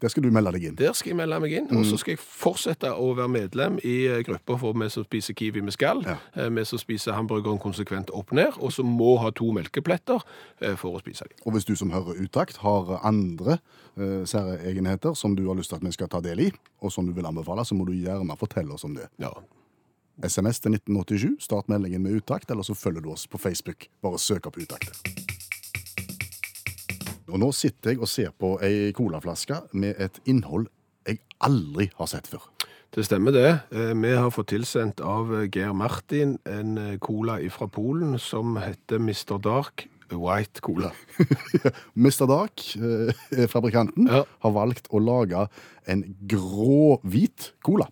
Det 0.00 0.10
skal 0.10 0.24
du 0.24 0.30
melde 0.32 0.52
deg 0.56 0.64
inn. 0.70 0.76
Der 0.78 0.94
skal 0.96 1.12
jeg 1.12 1.16
melde 1.20 1.40
meg 1.42 1.52
inn, 1.52 1.66
og 1.76 1.84
så 1.86 1.98
skal 2.00 2.14
jeg 2.14 2.22
fortsette 2.24 2.88
å 2.88 3.10
være 3.14 3.28
medlem 3.28 3.78
i 3.84 3.96
gruppa 4.24 4.40
grupper 4.40 4.60
for 4.60 4.72
vi 4.72 4.88
som 4.90 5.04
spiser 5.04 5.34
kiwi 5.34 5.60
med 5.62 5.72
skall, 5.72 6.02
Ja. 6.04 6.16
eh, 6.36 6.48
vi 6.48 6.64
som 6.64 6.78
spiser 6.78 7.12
hamburgeren 7.12 7.58
konsekvent 7.58 8.10
opp 8.10 8.32
ned, 8.32 8.52
og 8.58 8.72
som 8.72 8.86
må 8.86 9.18
ha 9.18 9.30
to 9.30 9.52
melkepletter 9.52 10.22
eh, 10.60 10.76
for 10.76 10.96
å 10.96 11.00
spise 11.00 11.24
dem. 11.28 11.36
Og 11.46 11.52
hvis 11.52 11.64
du 11.64 11.74
som 11.76 11.90
hører 11.90 12.20
utakt 12.20 12.56
har 12.58 13.00
andre 13.04 13.58
uh, 13.98 14.24
særegenheter 14.24 15.14
som 15.14 15.36
du 15.36 15.46
har 15.48 15.54
lyst 15.54 15.70
til 15.70 15.76
at 15.76 15.84
vi 15.84 15.92
skal 15.92 16.08
ta 16.08 16.20
del 16.20 16.40
i, 16.40 16.52
og 16.80 16.92
som 16.92 17.06
du 17.06 17.12
vil 17.12 17.26
anbefale, 17.26 17.64
så 17.64 17.74
må 17.74 17.86
du 17.86 17.92
gjerne 17.92 18.36
fortelle 18.36 18.72
oss 18.72 18.84
om 18.84 18.94
det. 18.94 19.08
Ja. 19.18 19.30
SMS 20.22 20.60
til 20.60 20.72
1987, 20.72 21.40
start 21.40 21.68
meldingen 21.68 22.02
med 22.02 22.12
utakt, 22.12 22.50
eller 22.50 22.62
så 22.62 22.74
følger 22.74 23.00
du 23.00 23.10
oss 23.10 23.26
på 23.26 23.38
Facebook. 23.38 23.88
Bare 24.02 24.18
søk 24.18 24.46
opp 24.46 24.58
utakt. 24.60 25.29
Og 27.30 27.40
nå 27.42 27.50
sitter 27.56 27.94
jeg 27.94 28.00
og 28.02 28.08
ser 28.10 28.30
på 28.38 28.56
ei 28.64 28.92
colaflaske 28.96 29.60
med 29.72 29.98
et 30.00 30.20
innhold 30.30 30.68
jeg 31.08 31.20
aldri 31.42 31.88
har 31.96 32.06
sett 32.10 32.26
før. 32.28 32.42
Det 32.90 33.04
stemmer 33.06 33.32
det. 33.32 33.48
Eh, 33.72 33.94
Vi 33.94 34.10
har 34.18 34.30
fått 34.34 34.48
tilsendt 34.50 35.00
av 35.00 35.30
Geir 35.54 35.72
Martin 35.72 36.38
en 36.44 36.76
eh, 36.78 36.98
cola 36.98 37.38
fra 37.50 37.66
Polen 37.70 38.18
som 38.18 38.56
heter 38.58 38.96
Mr. 38.98 39.38
Dark 39.38 39.86
White 40.10 40.60
Cola. 40.60 40.90
Mr. 41.94 42.26
Dark, 42.26 42.64
eh, 42.76 43.46
fabrikanten, 43.46 44.08
Ja. 44.10 44.24
har 44.42 44.50
valgt 44.52 44.88
å 44.90 44.98
lage 44.98 45.48
en 45.86 46.02
grå-hvit 46.26 47.52
cola. 47.62 47.86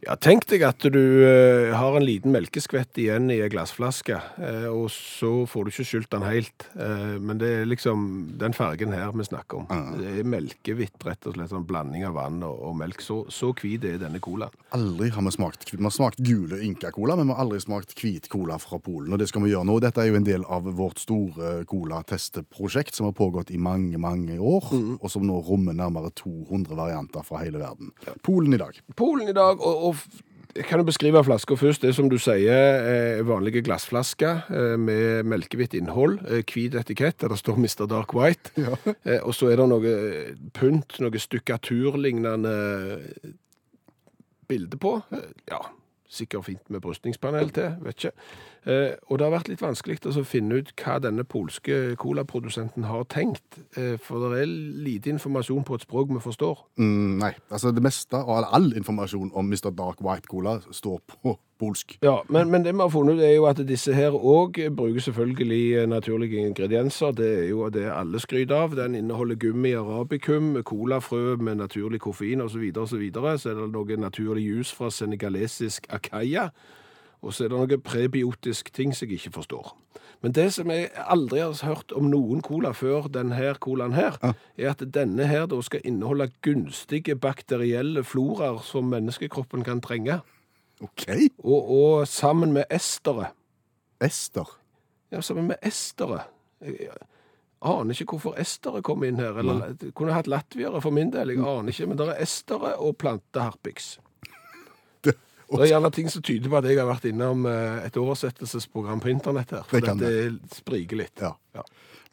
Ja, 0.00 0.14
tenk 0.16 0.46
deg 0.48 0.62
at 0.64 0.80
du 0.94 1.00
eh, 1.26 1.74
har 1.76 1.96
en 1.96 2.04
liten 2.06 2.32
melkeskvett 2.32 2.96
igjen 3.02 3.28
i 3.32 3.36
ei 3.44 3.50
glassflaske, 3.52 4.16
eh, 4.40 4.68
og 4.70 4.86
så 4.94 5.44
får 5.50 5.66
du 5.66 5.70
ikke 5.74 5.84
skylt 5.90 6.10
den 6.14 6.24
helt. 6.24 6.64
Eh, 6.72 7.18
men 7.20 7.40
det 7.40 7.50
er 7.58 7.68
liksom 7.68 8.06
den 8.40 8.56
fargen 8.56 8.94
her 8.96 9.12
vi 9.12 9.26
snakker 9.28 9.60
om. 9.60 9.98
Det 10.00 10.14
er 10.22 10.30
melkehvitt, 10.32 10.96
rett 11.04 11.28
og 11.28 11.36
slett. 11.36 11.52
En 11.52 11.66
blanding 11.68 12.06
av 12.08 12.16
vann 12.16 12.40
og, 12.46 12.62
og 12.70 12.78
melk. 12.80 13.04
Så, 13.04 13.18
så 13.28 13.50
hvit 13.52 13.84
er 13.84 13.98
denne 14.00 14.22
colaen. 14.24 14.54
Aldri 14.76 15.10
har 15.12 15.26
vi 15.26 15.34
smakt 15.34 15.68
Vi 15.74 15.82
har 15.82 15.92
smakt 15.92 16.22
gule 16.24 16.62
Inca-cola, 16.64 17.18
men 17.18 17.28
vi 17.28 17.36
har 17.36 17.44
aldri 17.44 17.60
smakt 17.60 17.92
hvit 18.00 18.30
cola 18.32 18.56
fra 18.62 18.80
Polen. 18.80 19.12
Og 19.12 19.20
det 19.20 19.28
skal 19.28 19.44
vi 19.44 19.52
gjøre 19.52 19.68
nå. 19.68 19.76
Dette 19.84 20.00
er 20.00 20.08
jo 20.08 20.18
en 20.20 20.28
del 20.28 20.48
av 20.48 20.70
vårt 20.80 21.02
store 21.02 21.66
cola-testeprosjekt 21.68 22.96
som 22.96 23.10
har 23.10 23.16
pågått 23.18 23.52
i 23.52 23.60
mange, 23.60 24.00
mange 24.00 24.38
år, 24.40 24.72
og 24.96 25.06
som 25.12 25.28
nå 25.28 25.42
rommer 25.44 25.76
nærmere 25.76 26.12
200 26.16 26.78
varianter 26.78 27.26
fra 27.26 27.44
hele 27.44 27.60
verden. 27.60 27.92
Polen 28.24 28.56
i 28.56 28.60
dag. 28.60 28.80
Polen 28.96 29.28
i 29.28 29.36
dag, 29.36 29.60
og, 29.60 29.89
og 29.89 29.89
jeg 30.56 30.64
kan 30.66 30.80
jo 30.82 30.86
beskrive 30.88 31.22
flaska 31.24 31.54
først. 31.54 31.82
Det 31.82 31.92
som 31.94 32.08
du 32.10 32.16
sier, 32.18 32.82
eh, 32.90 33.22
vanlige 33.26 33.62
glassflasker 33.62 34.50
eh, 34.50 34.76
med 34.78 35.26
melkehvitt 35.30 35.74
innhold. 35.78 36.18
eh, 36.26 36.42
Hvit 36.42 36.74
etikett 36.74 37.20
der 37.20 37.28
det 37.28 37.38
står 37.38 37.58
Mr. 37.58 37.86
Dark 37.86 38.14
White. 38.14 38.50
Ja. 38.58 38.74
og 39.22 39.34
så 39.34 39.50
er 39.50 39.60
det 39.60 39.68
noe 39.70 39.94
pynt, 40.56 40.98
noe 41.00 41.18
stukkaturlignende 41.22 42.54
bilde 44.50 44.76
på. 44.76 44.96
Ja, 45.48 45.62
sikkert 46.10 46.46
fint 46.48 46.70
med 46.70 46.82
brystningspanel 46.84 47.52
til, 47.54 47.76
vet 47.84 47.98
ikke. 47.98 48.12
Eh, 48.66 48.94
og 49.08 49.18
det 49.18 49.26
har 49.26 49.34
vært 49.34 49.50
litt 49.52 49.62
vanskelig 49.62 50.00
å 50.10 50.24
finne 50.26 50.60
ut 50.60 50.72
hva 50.82 50.98
denne 51.02 51.24
polske 51.24 51.96
colaprodusenten 52.00 52.88
har 52.90 53.06
tenkt. 53.12 53.60
Eh, 53.78 53.94
for 54.02 54.32
det 54.32 54.42
er 54.42 54.54
lite 54.86 55.12
informasjon 55.14 55.64
på 55.66 55.78
et 55.78 55.86
språk 55.86 56.10
vi 56.12 56.22
forstår. 56.24 56.64
Mm, 56.82 57.20
nei, 57.22 57.32
altså 57.50 57.72
det 57.74 57.84
meste 57.84 58.20
og 58.20 58.50
all, 58.50 58.72
informasjon 58.76 59.30
om 59.34 59.46
Mr. 59.46 59.70
Dark 59.70 60.02
White 60.04 60.30
Cola 60.30 60.58
står 60.70 61.00
på 61.14 61.38
polsk. 61.60 61.98
Ja, 62.02 62.16
men, 62.28 62.50
men 62.50 62.64
det 62.64 62.72
vi 62.74 62.80
har 62.80 62.92
funnet 62.92 63.20
ut 63.20 63.24
er 63.26 63.34
jo 63.36 63.46
at 63.50 63.60
disse 63.68 63.94
her 63.94 64.16
òg 64.16 64.58
bruker 64.76 65.04
selvfølgelig 65.04 65.62
eh, 65.82 65.88
naturlige 65.88 66.46
ingredienser. 66.46 67.12
Det 67.16 67.30
er 67.44 67.48
jo 67.50 67.68
det 67.68 67.86
alle 67.92 68.20
skryter 68.20 68.56
av. 68.56 68.76
Den 68.78 68.96
inneholder 68.98 69.38
gummi 69.40 69.74
arabicum, 69.78 70.56
colafrø 70.64 71.36
med 71.36 71.60
naturlig 71.60 72.00
koffein 72.00 72.40
osv. 72.40 72.72
Så, 72.90 72.96
videre. 72.96 73.38
så 73.38 73.50
er 73.52 73.60
det 73.60 73.70
noe 73.72 73.96
naturlig 73.96 74.48
juice 74.48 74.74
fra 74.76 74.90
senegalesisk 74.90 75.86
akaya. 75.90 76.50
Og 77.20 77.34
så 77.34 77.44
er 77.44 77.52
det 77.52 77.60
noe 77.60 77.78
prebiotisk 77.84 78.72
ting 78.72 78.96
som 78.96 79.08
jeg 79.08 79.20
ikke 79.20 79.36
forstår. 79.40 79.74
Men 80.22 80.34
det 80.36 80.50
som 80.52 80.68
jeg 80.70 80.90
aldri 81.08 81.40
har 81.40 81.56
hørt 81.64 81.92
om 81.96 82.10
noen 82.12 82.42
cola 82.44 82.74
før 82.76 83.08
denne 83.12 83.54
colaen 83.60 83.96
her, 83.96 84.18
er 84.58 84.72
at 84.72 84.84
denne 84.94 85.28
her 85.28 85.48
skal 85.64 85.80
inneholde 85.84 86.28
gunstige 86.44 87.16
bakterielle 87.16 88.04
floraer 88.04 88.60
som 88.64 88.90
menneskekroppen 88.92 89.64
kan 89.64 89.80
trenge. 89.80 90.20
OK. 90.80 91.06
Og, 91.44 91.70
og 91.76 92.08
sammen 92.08 92.52
med 92.56 92.64
estere. 92.72 93.30
Ester. 94.00 94.48
Ja, 95.12 95.20
sammen 95.20 95.48
med 95.50 95.58
estere. 95.66 96.22
Jeg 96.64 96.88
aner 97.60 97.92
ikke 98.00 98.14
hvorfor 98.16 98.38
estere 98.40 98.80
kom 98.86 99.02
inn 99.04 99.18
her. 99.20 99.36
Eller 99.42 99.74
det 99.80 99.90
kunne 99.98 100.14
hatt 100.16 100.30
latviere 100.30 100.80
for 100.80 100.94
min 100.96 101.10
del, 101.12 101.34
jeg 101.34 101.42
aner 101.44 101.72
ikke. 101.74 101.88
Men 101.90 101.98
det 102.00 102.06
er 102.14 102.22
estere 102.24 102.74
og 102.80 102.96
planteharpiks. 103.02 103.98
Det, 105.04 105.16
Det 105.50 105.64
er 105.66 105.72
gjerne 105.72 105.90
ting 105.90 106.06
som 106.12 106.22
tyder 106.22 106.46
på 106.52 106.58
at 106.60 106.66
jeg 106.70 106.78
har 106.78 106.86
vært 106.86 107.08
innom 107.10 107.42
eh, 107.50 107.80
et 107.88 107.96
oversettelsesprogram 107.98 109.00
på 109.02 109.10
internett 109.10 109.50
her. 109.56 109.64
For 109.66 109.82
Det 109.82 109.96
det. 109.98 110.52
spriker 110.54 111.00
litt. 111.00 111.16
ja. 111.20 111.32
Ja. 111.58 111.64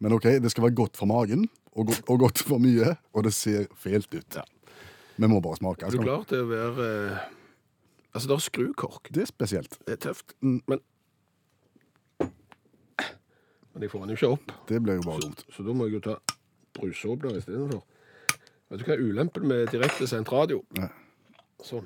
Men 0.02 0.14
OK, 0.18 0.24
det 0.42 0.50
skal 0.54 0.64
være 0.68 0.76
godt 0.78 0.98
for 0.98 1.06
magen, 1.10 1.48
og, 1.74 1.88
go 1.90 1.94
og 2.14 2.20
godt 2.26 2.42
for 2.46 2.58
mye, 2.62 2.96
og 3.14 3.24
det 3.26 3.32
ser 3.34 3.64
fælt 3.78 4.10
ut. 4.14 4.36
Ja. 4.38 4.44
Vi 5.18 5.30
må 5.30 5.40
bare 5.42 5.58
smake. 5.58 5.86
Er 5.86 5.94
du 5.94 6.02
klar 6.04 6.26
til 6.30 6.44
å 6.44 6.50
være 6.50 6.88
eh, 7.14 7.24
Altså, 8.14 8.28
det 8.28 8.36
er 8.36 8.44
skrukork. 8.46 9.10
Det 9.14 9.22
er 9.22 9.30
spesielt. 9.30 9.78
Det 9.88 9.94
er 9.98 10.02
tøft. 10.10 10.34
Mm. 10.42 10.62
Men 10.68 10.80
Men 13.74 13.84
jeg 13.86 13.92
får 13.92 14.00
den 14.00 14.10
jo 14.10 14.16
ikke 14.18 14.30
opp. 14.34 14.52
Det 14.68 14.80
blir 14.82 14.96
jo 14.98 15.02
bare 15.06 15.22
Så, 15.22 15.28
dumt. 15.28 15.44
så 15.54 15.64
da 15.68 15.74
må 15.78 15.86
jeg 15.86 15.94
jo 15.94 16.00
ta 16.08 16.16
brusåpner 16.74 17.36
istedenfor. 17.38 17.84
Vet 18.72 18.80
du 18.82 18.86
hva 18.88 18.94
er 18.96 19.04
ulempen 19.06 19.46
med 19.48 19.68
direktesendt 19.70 20.32
radio? 20.34 20.64
Nei. 20.80 20.88
Sånn. 21.62 21.86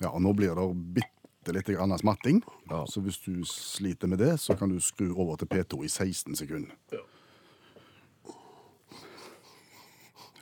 Ja, 0.00 0.08
og 0.14 0.22
nå 0.24 0.32
blir 0.32 0.56
det 0.56 0.64
bitte 0.96 1.52
lite 1.52 1.76
grann 1.76 1.92
smatting. 2.00 2.40
Ja. 2.70 2.86
Så 2.88 3.02
hvis 3.04 3.20
du 3.20 3.44
sliter 3.44 4.08
med 4.08 4.18
det, 4.24 4.38
så 4.40 4.56
kan 4.56 4.72
du 4.72 4.80
skru 4.80 5.10
over 5.12 5.36
til 5.36 5.46
P2 5.52 5.84
i 5.84 5.88
16 5.92 6.36
sekunder. 6.40 6.72
Ja. 6.90 7.04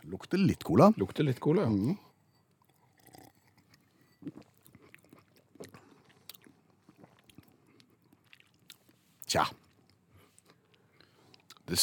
Lukter 0.09 0.39
litt 0.39 0.63
cola. 0.65 0.93
Lukter 0.97 1.27
litt 1.27 1.41
cola. 1.43 1.67
Tja. 1.67 1.97
Det, 11.69 11.79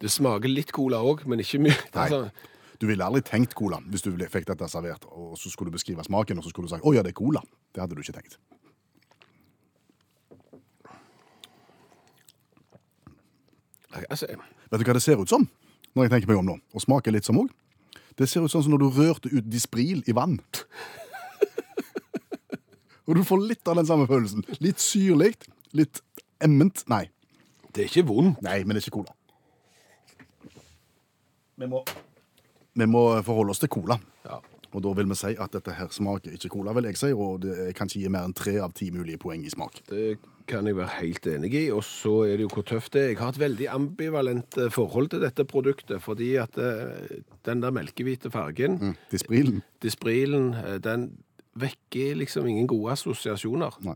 det 0.00 0.10
smaker 0.10 0.48
litt 0.50 0.72
cola 0.74 1.00
òg, 1.02 1.24
men 1.26 1.42
ikke 1.42 1.60
mye. 1.64 1.78
Nei. 1.94 2.08
sånn- 2.10 2.30
Du 2.80 2.86
ville 2.86 3.04
aldri 3.06 3.22
tenkt 3.22 3.54
cola 3.54 3.78
hvis 3.88 4.02
du 4.02 4.10
fikk 4.28 4.46
dette 4.46 4.66
servert, 4.68 5.04
og 5.10 5.36
så 5.38 5.50
skulle 5.50 5.70
du 5.70 5.76
beskrive 5.78 6.04
smaken, 6.04 6.38
og 6.38 6.44
så 6.44 6.50
skulle 6.50 6.68
du 6.68 6.74
sagt 6.74 6.84
'Å 6.84 6.94
ja, 6.94 7.02
det 7.02 7.14
er 7.14 7.20
cola'. 7.20 7.42
Det 7.72 7.80
hadde 7.80 7.94
du 7.94 8.02
ikke 8.02 8.12
tenkt. 8.20 8.36
altså, 14.10 14.26
Vet 14.70 14.80
du 14.80 14.84
hva 14.84 14.94
det 14.96 15.02
ser 15.02 15.20
ut 15.20 15.28
som? 15.30 15.48
Når 15.94 16.04
jeg 16.04 16.10
tenker 16.10 16.28
meg 16.32 16.38
om 16.38 16.46
nå, 16.46 16.56
og 16.74 16.82
smaker 16.82 17.14
litt 17.14 17.24
som 17.24 17.38
òg. 17.38 17.50
Det 18.18 18.28
ser 18.28 18.42
ut 18.44 18.50
sånn 18.50 18.64
som 18.66 18.72
når 18.74 18.82
du 18.82 18.88
rørte 18.90 19.30
ut 19.30 19.46
Dispril 19.50 20.02
i 20.10 20.12
vann. 20.12 20.40
og 23.06 23.14
du 23.18 23.22
får 23.26 23.42
litt 23.48 23.68
av 23.70 23.76
den 23.78 23.86
samme 23.86 24.06
følelsen. 24.10 24.42
Litt 24.60 24.82
syrlig, 24.82 25.34
litt 25.72 26.00
emment. 26.42 26.82
Nei, 26.90 27.04
det 27.74 27.84
er 27.84 27.90
ikke 27.90 28.06
vondt. 28.08 28.40
nei, 28.42 28.60
men 28.64 28.76
det 28.76 28.82
er 28.82 28.88
ikke 28.88 28.98
cola. 29.02 29.14
Vi 31.56 31.66
må, 31.70 31.84
vi 32.74 32.86
må 32.90 33.04
forholde 33.26 33.54
oss 33.54 33.62
til 33.62 33.70
cola. 33.70 33.98
Ja. 34.26 34.40
Og 34.74 34.82
da 34.82 34.90
vil 34.98 35.06
vi 35.06 35.14
si 35.14 35.30
at 35.38 35.52
dette 35.54 35.70
her 35.78 35.90
smaker 35.94 36.32
ikke 36.34 36.48
cola, 36.50 36.72
vil 36.74 36.88
jeg 36.88 36.98
si, 36.98 37.12
og 37.14 37.44
det 37.44 37.68
kan 37.78 37.86
ikke 37.86 38.00
gi 38.02 38.08
mer 38.10 38.24
enn 38.26 38.32
tre 38.34 38.56
av 38.64 38.72
ti 38.74 38.88
mulige 38.90 39.20
poeng 39.22 39.44
i 39.46 39.52
smak. 39.52 39.76
Det 39.86 40.16
kan 40.50 40.66
jeg 40.66 40.74
være 40.76 40.96
helt 40.98 41.28
enig 41.30 41.52
i. 41.54 41.60
Og 41.72 41.84
så 41.86 42.14
er 42.26 42.34
det 42.40 42.48
jo 42.48 42.50
hvor 42.56 42.66
tøft 42.66 42.92
det 42.96 43.04
er. 43.04 43.12
Jeg 43.12 43.20
har 43.22 43.30
et 43.36 43.38
veldig 43.44 43.68
ambivalent 43.70 44.58
eh, 44.58 44.72
forhold 44.74 45.12
til 45.14 45.22
dette 45.22 45.46
produktet, 45.46 46.02
fordi 46.02 46.32
at 46.42 46.58
eh, 46.58 47.20
den 47.46 47.62
der 47.62 47.70
melkehvite 47.76 48.32
fargen, 48.34 48.80
Mm. 48.82 48.96
Disprilen? 49.14 49.62
disprilen, 49.82 50.50
eh, 50.58 50.80
den 50.82 51.06
vekker 51.54 52.18
liksom 52.18 52.46
ingen 52.50 52.66
gode 52.66 52.96
assosiasjoner. 52.98 53.78
Nei. 53.86 53.94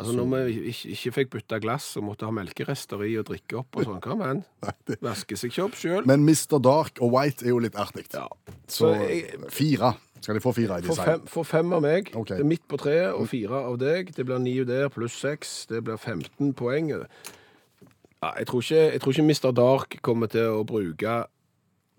Altså 0.00 0.14
Når 0.16 0.28
vi 0.48 0.60
ikke, 0.72 0.90
ikke 0.96 1.12
fikk 1.18 1.30
bytta 1.34 1.58
glass 1.60 1.90
og 2.00 2.06
måtte 2.08 2.24
ha 2.28 2.32
melkerester 2.34 3.02
i 3.04 3.14
og 3.20 3.26
drikke 3.28 3.58
opp 3.60 3.76
og 3.76 3.84
sånn, 3.84 3.98
hva 4.00 4.16
med 4.16 4.44
Vaske 5.04 5.36
seg 5.36 5.52
ikke 5.52 5.66
opp 5.66 5.76
sjøl. 5.76 6.06
Men 6.08 6.24
Mr. 6.24 6.56
Dark 6.64 7.00
og 7.04 7.12
White 7.14 7.44
er 7.44 7.52
jo 7.52 7.58
litt 7.60 7.76
artig. 7.76 8.06
Ja. 8.14 8.26
Så 8.66 8.90
Så 8.90 8.94
jeg- 9.04 9.50
fire. 9.52 9.94
Skal 10.20 10.36
de 10.36 10.40
få 10.44 10.52
fire 10.52 10.78
i 10.78 10.84
design? 10.84 11.20
design? 11.20 11.26
fem, 11.32 11.44
fem 11.48 11.72
av 11.72 11.82
meg. 11.84 12.10
Okay. 12.14 12.36
Det 12.36 12.44
er 12.44 12.48
midt 12.48 12.66
på 12.68 12.76
treet 12.80 13.14
og 13.16 13.28
fire 13.30 13.60
av 13.70 13.78
deg. 13.80 14.10
Det 14.16 14.24
blir 14.28 14.38
ni 14.42 14.56
der 14.68 14.88
pluss 14.92 15.14
seks. 15.16 15.66
Det 15.70 15.82
blir 15.84 15.96
15 15.96 16.52
poeng. 16.54 16.90
Ja, 16.92 18.32
jeg, 18.36 18.46
tror 18.50 18.60
ikke, 18.60 18.82
jeg 18.92 19.00
tror 19.00 19.14
ikke 19.16 19.24
Mr. 19.30 19.52
Dark 19.56 19.96
kommer 20.04 20.28
til 20.28 20.44
å 20.58 20.64
bruke 20.68 21.24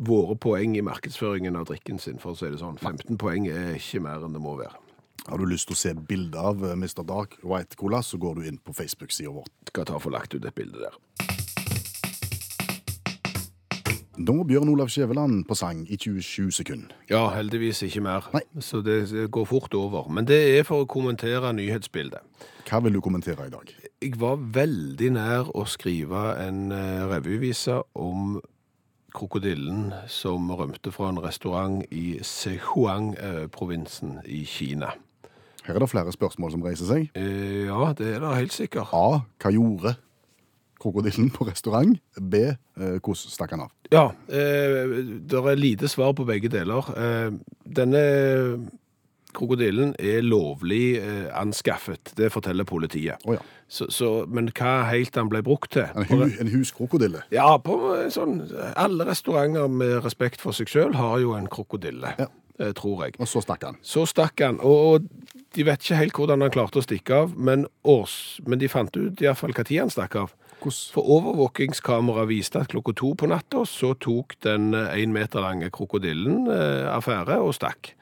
våre 0.02 0.36
poeng 0.38 0.76
i 0.78 0.82
markedsføringen 0.86 1.58
av 1.58 1.66
drikken 1.70 2.00
sin, 2.02 2.18
for 2.22 2.34
å 2.34 2.38
si 2.38 2.50
det 2.50 2.60
sånn. 2.62 2.78
15 2.78 3.18
poeng 3.22 3.48
er 3.50 3.76
ikke 3.78 4.02
mer 4.06 4.22
enn 4.26 4.34
det 4.38 4.42
må 4.42 4.54
være. 4.60 4.78
Har 5.32 5.40
du 5.40 5.46
lyst 5.48 5.70
til 5.70 5.78
å 5.78 5.80
se 5.80 5.92
bilde 5.96 6.36
av 6.36 6.60
eh, 6.68 6.74
Mr. 6.76 7.06
Dark 7.08 7.38
White 7.48 7.78
Cola, 7.80 8.02
så 8.04 8.18
går 8.20 8.36
du 8.36 8.48
inn 8.50 8.58
på 8.60 8.74
Facebook-sida 8.76 9.32
vår. 9.32 9.46
Skal 9.70 9.86
ta 9.88 9.96
og 9.96 10.04
få 10.04 10.10
lagt 10.12 10.34
ut 10.36 10.44
et 10.44 10.56
bilde 10.58 10.76
der. 10.82 10.98
Nå 14.20 14.34
Bjørn 14.44 14.68
Olav 14.74 14.90
Skjæveland 14.92 15.46
på 15.48 15.56
sang 15.56 15.86
i 15.88 15.96
27 15.96 16.52
sekunder. 16.52 16.92
Ja, 17.10 17.30
heldigvis 17.32 17.80
ikke 17.88 18.02
mer. 18.04 18.28
Nei. 18.36 18.44
Så 18.60 18.82
det 18.84 19.08
går 19.32 19.46
fort 19.48 19.74
over. 19.74 20.10
Men 20.12 20.28
det 20.28 20.36
er 20.58 20.68
for 20.68 20.84
å 20.84 20.90
kommentere 20.92 21.54
nyhetsbildet. 21.56 22.20
Hva 22.68 22.82
vil 22.84 22.98
du 22.98 23.02
kommentere 23.02 23.48
i 23.48 23.54
dag? 23.54 23.72
Jeg 24.04 24.20
var 24.20 24.36
veldig 24.36 25.14
nær 25.16 25.48
å 25.56 25.64
skrive 25.64 26.36
en 26.44 26.76
eh, 26.76 27.08
revyvise 27.08 27.80
om 27.96 28.42
krokodillen 29.16 29.94
som 30.12 30.52
rømte 30.52 30.92
fra 30.92 31.08
en 31.12 31.24
restaurant 31.24 31.80
i 31.88 32.20
Sichuan-provinsen 32.20 34.20
i 34.28 34.44
Kina. 34.44 34.92
Her 35.72 35.80
er 35.80 35.86
det 35.86 35.90
flere 35.94 36.12
spørsmål 36.12 36.52
som 36.52 36.64
reiser 36.68 36.90
seg. 36.92 37.10
Eh, 37.16 37.66
Ja, 37.72 37.94
det 37.96 38.16
er 38.16 38.20
det 38.20 38.36
helt 38.42 38.54
sikkert. 38.56 38.92
A. 38.92 39.22
Hva 39.40 39.52
gjorde 39.56 39.96
krokodillen 40.82 41.30
på 41.32 41.46
restaurant? 41.48 42.00
B. 42.20 42.36
eh, 42.52 42.98
Hvordan 43.00 43.16
stakk 43.32 43.52
han 43.56 43.62
av? 43.68 43.72
Ja, 43.94 44.08
eh, 44.28 44.96
det 45.30 45.40
er 45.40 45.56
lite 45.60 45.88
svar 45.88 46.12
på 46.18 46.26
begge 46.28 46.50
deler. 46.52 46.88
Eh, 46.98 47.32
denne 47.70 48.02
krokodillen 49.32 49.94
er 50.00 50.22
lovlig 50.26 50.98
eh, 51.00 51.30
anskaffet. 51.40 52.12
Det 52.18 52.28
forteller 52.34 52.66
politiet. 52.68 53.22
Oh, 53.24 53.38
ja. 53.38 53.40
Så, 53.72 53.88
så, 53.94 54.10
men 54.28 54.50
hva 54.58 54.74
helt 54.90 55.14
den 55.16 55.30
ble 55.32 55.40
brukt 55.46 55.72
til? 55.78 55.86
En, 55.96 56.04
hu, 56.10 56.26
en 56.44 56.50
huskrokodille. 56.52 57.22
Ja, 57.32 57.54
på 57.64 57.78
sånn 58.12 58.42
Alle 58.76 59.06
restauranter 59.08 59.70
med 59.72 60.02
respekt 60.04 60.42
for 60.44 60.52
seg 60.58 60.68
sjøl 60.68 60.98
har 61.00 61.22
jo 61.24 61.32
en 61.38 61.48
krokodille, 61.52 62.12
Ja. 62.20 62.28
Eh, 62.62 62.74
tror 62.78 63.06
jeg. 63.06 63.18
Og 63.20 63.30
så 63.30 63.44
stakk 63.44 63.66
han. 63.68 63.80
Så 63.86 64.06
stakk 64.10 64.44
han, 64.46 64.60
og, 64.62 65.02
og 65.02 65.48
de 65.56 65.66
vet 65.68 65.84
ikke 65.84 66.00
helt 66.00 66.20
hvordan 66.20 66.46
han 66.46 66.54
klarte 66.54 66.82
å 66.82 66.86
stikke 66.86 67.24
av, 67.24 67.34
men, 67.36 67.66
års, 67.84 68.40
men 68.48 68.62
de 68.62 68.72
fant 68.72 68.94
ut 68.96 69.24
iallfall 69.24 69.56
når 69.58 69.74
han 69.80 69.94
stakk 69.94 70.20
av. 70.24 70.36
Hvordan? 70.62 70.94
For 70.94 71.08
overvåkingskamera 71.18 72.28
viste 72.30 72.62
at 72.62 72.70
klokka 72.70 72.94
to 73.00 73.16
på 73.18 73.30
natta 73.32 73.64
så 73.66 73.96
tok 73.98 74.36
den 74.46 74.76
én 74.78 75.14
meter 75.16 75.42
lange 75.42 75.72
krokodillen 75.74 76.46
eh, 76.54 76.86
affære 76.94 77.42
og 77.42 77.56
stakk. 77.58 77.96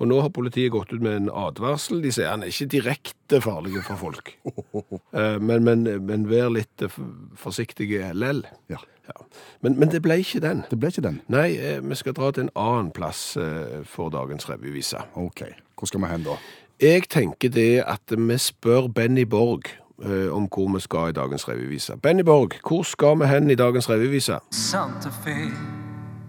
Og 0.00 0.08
nå 0.08 0.20
har 0.24 0.32
politiet 0.34 0.72
gått 0.72 0.92
ut 0.94 1.02
med 1.04 1.16
en 1.16 1.28
advarsel. 1.30 2.00
De 2.02 2.12
sier 2.14 2.30
han 2.32 2.42
er 2.42 2.52
ikke 2.52 2.70
direkte 2.78 3.42
farlig 3.44 3.84
for 3.86 4.00
folk. 4.08 4.36
Eh, 5.12 5.36
men, 5.44 5.60
men, 5.66 5.82
men 6.08 6.22
vær 6.30 6.48
litt 6.48 6.80
Forsiktig 6.80 7.36
forsiktige 7.42 8.12
lell. 8.16 8.40
Ja. 8.72 8.78
Ja. 9.06 9.26
Men, 9.60 9.78
men 9.78 9.90
det 9.90 10.02
ble 10.02 10.18
ikke 10.22 10.40
den. 10.42 10.62
Det 10.70 10.78
ble 10.80 10.92
ikke 10.92 11.04
den. 11.04 11.20
Nei, 11.32 11.50
eh, 11.58 11.80
vi 11.82 11.98
skal 11.98 12.16
dra 12.16 12.30
til 12.32 12.46
en 12.46 12.54
annen 12.58 12.90
plass 12.94 13.36
eh, 13.36 13.82
for 13.88 14.12
dagens 14.14 14.48
revyvise. 14.50 15.02
OK. 15.18 15.44
Hvor 15.78 15.90
skal 15.90 16.04
vi 16.04 16.12
hen 16.12 16.26
da? 16.26 16.38
Jeg 16.82 17.08
tenker 17.10 17.52
det 17.52 17.84
at 17.86 18.16
vi 18.16 18.38
spør 18.38 18.88
Benny 18.94 19.26
Borg 19.28 19.68
eh, 20.04 20.30
om 20.32 20.48
hvor 20.48 20.72
vi 20.74 20.82
skal 20.82 21.12
i 21.12 21.18
dagens 21.18 21.48
revyvise. 21.48 21.98
Benny 22.02 22.26
Borg, 22.26 22.58
hvor 22.66 22.82
skal 22.86 23.18
vi 23.20 23.30
hen 23.30 23.50
i 23.50 23.58
dagens 23.58 23.90
revyvise? 23.90 24.42
Santa 24.50 25.10
Fe. 25.22 25.38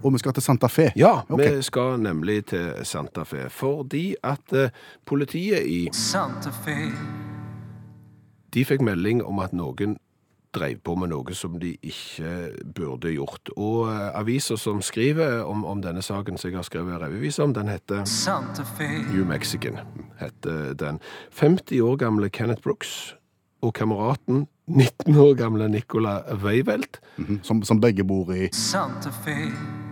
Og 0.04 0.14
vi 0.14 0.20
skal 0.20 0.34
til 0.36 0.44
Santa 0.44 0.68
Fe. 0.68 0.92
Ja, 1.00 1.22
okay. 1.30 1.56
vi 1.56 1.62
skal 1.64 2.00
nemlig 2.00 2.46
til 2.52 2.72
Santa 2.84 3.24
Fe, 3.24 3.50
fordi 3.50 4.16
at 4.24 4.54
eh, 4.54 4.70
politiet 5.06 5.66
i 5.66 5.90
Santa 5.96 6.52
Fe. 6.64 6.92
De 8.54 8.66
fikk 8.66 8.84
melding 8.86 9.24
om 9.24 9.40
at 9.40 9.54
noen 9.56 9.96
drev 10.54 10.78
på 10.86 10.94
med 11.00 11.10
noe 11.10 11.34
som 11.34 11.56
de 11.62 11.72
ikke 11.82 12.34
burde 12.76 13.14
gjort. 13.16 13.54
Og 13.58 13.88
eh, 13.90 14.10
aviser 14.20 14.60
som 14.60 14.82
skriver 14.86 15.42
om, 15.48 15.66
om 15.66 15.82
denne 15.82 16.04
saken 16.06 16.38
som 16.38 16.52
jeg 16.52 16.60
har 16.60 16.68
skrevet 16.68 17.02
revyvise 17.02 17.44
om, 17.44 17.56
den 17.56 17.72
heter 17.72 18.06
Santa 18.10 18.66
Fe. 18.76 18.90
New 19.10 19.26
Mexican. 19.30 19.80
heter 20.20 20.74
den. 20.80 21.00
50 21.32 21.82
år 21.82 21.96
gamle 21.96 22.30
Kenneth 22.30 22.62
Brooks 22.62 23.16
og 23.64 23.74
kameraten 23.74 24.48
19 24.68 25.16
år 25.16 25.34
gamle 25.40 25.68
Nicola 25.70 26.22
Weivelt. 26.44 27.02
Mhm. 27.18 27.40
som, 27.44 27.64
som 27.64 27.82
begge 27.82 28.04
bor 28.04 28.34
i 28.34 28.50
Santa 28.54 29.10
Fe. 29.10 29.50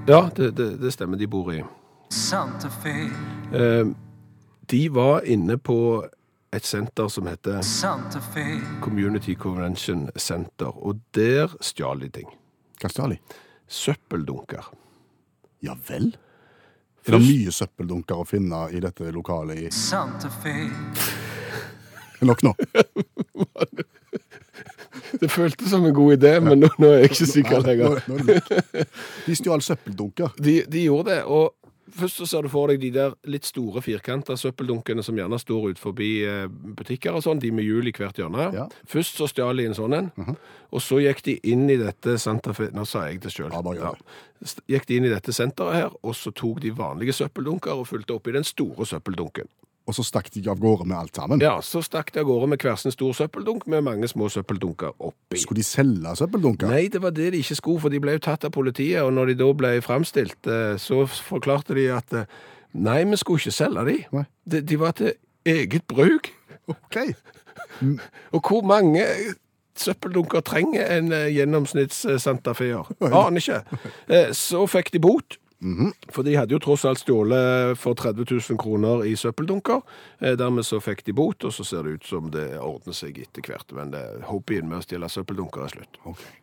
Ja, 0.08 0.29
det, 0.36 0.51
det, 0.51 0.77
det 0.77 0.91
stemmer, 0.91 1.17
de 1.17 1.27
bor 1.27 1.53
i. 1.53 1.63
Santa 2.10 2.70
Fe. 2.70 3.10
Eh, 3.53 3.88
de 4.65 4.89
var 4.89 5.22
inne 5.29 5.58
på 5.58 6.05
et 6.51 6.65
senter 6.65 7.08
som 7.08 7.27
heter 7.29 7.62
Santa 7.62 8.20
Fe. 8.34 8.60
Community 8.81 9.36
Convention 9.36 10.10
Center, 10.15 10.74
og 10.74 11.00
der 11.15 11.53
stjal 11.62 12.01
de 12.01 12.10
ting. 12.10 12.34
Hva 12.81 12.89
stjal 12.89 13.13
de? 13.13 13.20
Søppeldunker. 13.70 14.74
Ja 15.62 15.77
vel? 15.88 16.12
Er 17.05 17.17
det 17.17 17.22
mye 17.22 17.53
søppeldunker 17.53 18.20
å 18.22 18.25
finne 18.25 18.65
i 18.74 18.81
dette 18.81 19.13
lokalet 19.13 19.67
i 19.67 19.72
Santa 19.74 20.34
Fe. 20.41 20.65
Nok 22.25 22.43
nå. 22.50 22.55
Det 25.20 25.32
føltes 25.32 25.70
som 25.72 25.86
en 25.86 25.96
god 25.96 26.18
idé, 26.18 26.36
men 26.44 26.62
nå, 26.63 26.70
nå 26.80 26.91
er 26.91 27.03
jeg 27.03 27.12
ikke 27.12 27.32
sikker 27.34 27.65
lenger. 27.65 28.03
nå 28.08 28.20
er. 28.36 28.86
De 29.25 29.36
stjal 29.38 29.63
søppeldunker. 29.65 30.38
De, 30.39 30.62
de 30.72 30.86
gjorde 30.86 31.12
det, 31.12 31.24
og 31.25 31.56
først 31.91 32.22
så 32.22 32.27
ser 32.30 32.46
du 32.46 32.51
for 32.51 32.72
deg 32.72 32.82
de 32.82 32.91
der 32.96 33.15
litt 33.30 33.48
store 33.48 33.82
firkanta 33.84 34.38
søppeldunkene 34.39 35.03
som 35.03 35.18
gjerne 35.20 35.39
står 35.41 35.72
ut 35.72 35.82
forbi 35.82 36.12
eh, 36.27 36.46
butikker 36.48 37.18
og 37.18 37.25
sånn, 37.25 37.41
de 37.44 37.51
med 37.56 37.68
hjul 37.68 37.89
i 37.89 37.96
hvert 37.96 38.20
hjørne. 38.20 38.50
Ja. 38.56 38.68
Først 38.89 39.20
så 39.20 39.27
stjal 39.32 39.60
de 39.60 39.68
en 39.70 39.77
sånn 39.77 39.98
en, 39.98 40.12
og 40.72 40.84
så 40.84 41.01
gikk 41.03 41.24
de 41.27 41.38
inn 41.51 41.68
i 41.72 41.80
dette 41.82 42.18
Santa 42.22 42.56
Fe 42.58 42.70
Nå 42.75 42.86
sa 42.88 43.08
jeg 43.10 43.22
det 43.25 43.34
sjøl. 43.34 43.51
Ja, 43.51 43.75
ja. 43.75 43.96
Gikk 44.72 44.88
de 44.89 45.00
inn 45.00 45.10
i 45.10 45.12
dette 45.12 45.36
senteret 45.36 45.77
her, 45.77 45.98
og 46.01 46.15
så 46.18 46.32
tok 46.36 46.62
de 46.63 46.72
vanlige 46.75 47.15
søppeldunker 47.18 47.82
og 47.82 47.89
fulgte 47.91 48.15
opp 48.15 48.32
i 48.32 48.38
den 48.38 48.48
store 48.48 48.88
søppeldunken. 48.88 49.51
Og 49.90 49.96
så 49.98 50.04
stakk 50.06 50.30
de 50.34 50.44
av 50.50 50.60
gårde 50.62 50.86
med 50.86 50.98
alt 50.98 51.18
sammen. 51.18 51.42
Ja, 51.42 51.56
så 51.66 51.82
stakk 51.82 52.12
de 52.14 52.22
av 52.22 52.28
gårde 52.30 52.52
med 52.52 52.62
hver 52.62 52.78
sin 52.78 52.94
stor 52.94 53.16
søppeldunk 53.18 53.66
med 53.72 53.82
mange 53.88 54.08
små 54.08 54.30
søppeldunker 54.30 54.94
oppi. 55.00 55.40
Skulle 55.42 55.64
de 55.64 55.66
selge 55.66 56.14
søppeldunker? 56.20 56.70
Nei, 56.70 56.86
det 56.94 57.02
var 57.02 57.16
det 57.18 57.32
de 57.34 57.42
ikke 57.42 57.58
skulle, 57.58 57.82
for 57.82 57.94
de 57.94 58.02
ble 58.04 58.16
jo 58.20 58.24
tatt 58.28 58.46
av 58.46 58.54
politiet, 58.54 59.02
og 59.02 59.14
når 59.18 59.32
de 59.32 59.38
da 59.42 59.50
ble 59.58 59.74
framstilt, 59.82 60.38
eh, 60.46 60.78
så 60.82 61.02
forklarte 61.10 61.76
de 61.78 61.88
at 61.96 62.14
eh, 62.14 62.30
nei, 62.78 63.02
vi 63.10 63.20
skulle 63.20 63.42
ikke 63.42 63.58
selge 63.58 63.88
de. 63.90 64.26
De, 64.46 64.63
de 64.70 64.80
var 64.80 64.96
til 65.02 65.15
eget 65.50 65.88
bruk. 65.89 66.30
Ok. 66.70 67.02
Og 68.38 68.46
hvor 68.46 68.62
mange 68.62 69.02
søppeldunker 69.82 70.46
trenger 70.46 70.86
en 70.94 71.10
eh, 71.15 71.32
gjennomsnitts 71.34 72.06
Santa 72.22 72.54
Feer? 72.54 72.86
Aner 73.02 73.41
ikke. 73.41 74.34
Så 74.38 74.67
fikk 74.70 74.94
de 74.94 75.02
bot. 75.02 75.40
For 76.10 76.26
de 76.26 76.34
hadde 76.39 76.56
jo 76.56 76.60
tross 76.63 76.86
alt 76.89 77.02
stjålet 77.04 77.78
for 77.78 77.93
30 77.93 78.26
000 78.26 78.58
kroner 78.62 79.04
i 79.06 79.13
søppeldunker. 79.19 79.84
Eh, 80.19 80.34
Dermed 80.39 80.65
så 80.65 80.80
fikk 80.82 81.04
de 81.06 81.13
bot, 81.13 81.45
og 81.45 81.54
så 81.54 81.65
ser 81.67 81.86
det 81.86 82.00
ut 82.00 82.08
som 82.10 82.32
det 82.34 82.47
ordner 82.58 82.97
seg 82.97 83.19
etter 83.21 83.45
hvert. 83.45 83.69
Men 83.78 83.93
det, 83.93 84.02
hobbyen 84.30 84.69
med 84.69 84.82
å 84.82 84.86
stjele 84.88 85.10
søppeldunker 85.12 85.67
er 85.67 85.76
slutt. 85.76 86.02
Okay. 86.02 86.34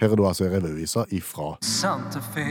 Her 0.00 0.14
er 0.14 0.16
du 0.16 0.24
altså 0.24 0.46
revyvisa 0.48 1.04
ifra 1.12 1.56
Santa 1.66 2.22
Fe. 2.32 2.46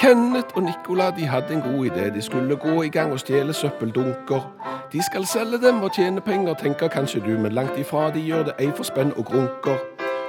Kenneth 0.00 0.56
og 0.56 0.62
Nicola 0.62 1.10
de 1.10 1.26
hadde 1.26 1.54
en 1.54 1.60
god 1.60 1.86
idé. 1.86 2.14
De 2.14 2.22
skulle 2.22 2.56
gå 2.56 2.82
i 2.82 2.88
gang 2.88 3.12
og 3.12 3.20
stjele 3.20 3.52
søppeldunker. 3.52 4.52
De 4.92 5.02
skal 5.02 5.26
selge 5.26 5.66
dem 5.66 5.82
og 5.82 5.92
tjene 5.92 6.20
penger, 6.20 6.54
tenker 6.54 6.88
kanskje 6.88 7.20
du, 7.20 7.38
men 7.38 7.52
langt 7.52 7.78
ifra 7.78 8.10
de 8.10 8.20
gjør 8.20 8.42
det 8.42 8.54
ei 8.58 8.70
for 8.76 8.82
spenn 8.82 9.12
og 9.16 9.24
grunker. 9.24 9.76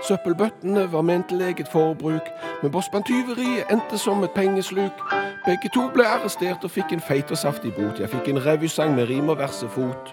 Søppelbøttene 0.07 0.91
var 0.91 1.01
ment 1.01 1.27
til 1.29 1.41
eget 1.41 1.67
forbruk, 1.67 2.27
men 2.63 2.71
bossbandtyveriet 2.71 3.71
endte 3.71 3.97
som 3.97 4.23
et 4.23 4.35
pengesluk. 4.35 5.05
Begge 5.45 5.69
to 5.73 5.87
ble 5.93 6.03
arrestert 6.03 6.63
og 6.63 6.71
fikk 6.71 6.91
en 6.91 7.07
feit 7.07 7.31
og 7.31 7.37
saftig 7.37 7.73
bot. 7.73 7.99
Jeg 7.99 8.09
fikk 8.09 8.27
en 8.27 8.45
revysang 8.45 8.95
med 8.95 9.09
rim 9.09 9.29
og 9.29 9.37
versefot. 9.37 10.11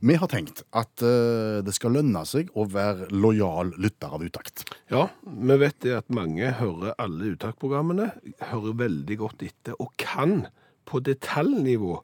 Vi 0.00 0.16
har 0.20 0.28
tenkt 0.28 0.62
at 0.76 1.02
eh, 1.04 1.62
det 1.64 1.72
skal 1.76 1.94
lønne 1.96 2.22
seg 2.28 2.50
å 2.56 2.66
være 2.70 3.08
lojal 3.14 3.72
lytter 3.80 4.12
av 4.16 4.24
utakt. 4.26 4.66
Ja, 4.92 5.06
vi 5.24 5.56
vet 5.62 5.78
det 5.84 5.94
at 5.98 6.12
mange 6.12 6.50
hører 6.58 6.96
alle 7.02 7.32
uttaksprogrammene, 7.34 8.10
hører 8.50 8.76
veldig 8.82 9.16
godt 9.22 9.46
etter, 9.46 9.78
og 9.80 9.94
kan 10.00 10.46
på 10.86 11.00
detaljnivå 11.06 11.96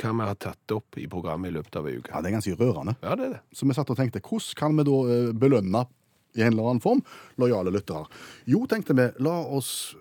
hva 0.00 0.10
vi 0.10 0.24
har 0.26 0.38
tatt 0.42 0.72
opp 0.74 0.96
i 0.98 1.04
programmet 1.10 1.52
i 1.52 1.54
løpet 1.54 1.76
av 1.78 1.86
ei 1.86 1.98
uke. 2.00 2.10
Ja, 2.10 2.22
Det 2.22 2.30
er 2.30 2.36
ganske 2.38 2.56
rørende. 2.58 2.96
Ja, 3.02 3.14
det 3.14 3.26
er 3.26 3.34
det. 3.36 3.42
Så 3.54 3.66
vi 3.68 3.76
satt 3.76 3.90
og 3.92 3.98
tenkte, 3.98 4.22
hvordan 4.24 4.58
kan 4.58 4.78
vi 4.78 4.86
da 4.88 4.96
eh, 5.14 5.28
belønne 5.44 5.84
i 6.34 6.42
en 6.42 6.54
eller 6.54 6.70
annen 6.72 6.82
form 6.82 7.04
lojale 7.38 7.70
lyttere? 7.74 8.08
Jo, 8.50 8.64
tenkte 8.70 8.96
vi, 8.98 9.06
la 9.22 9.36
oss 9.54 9.94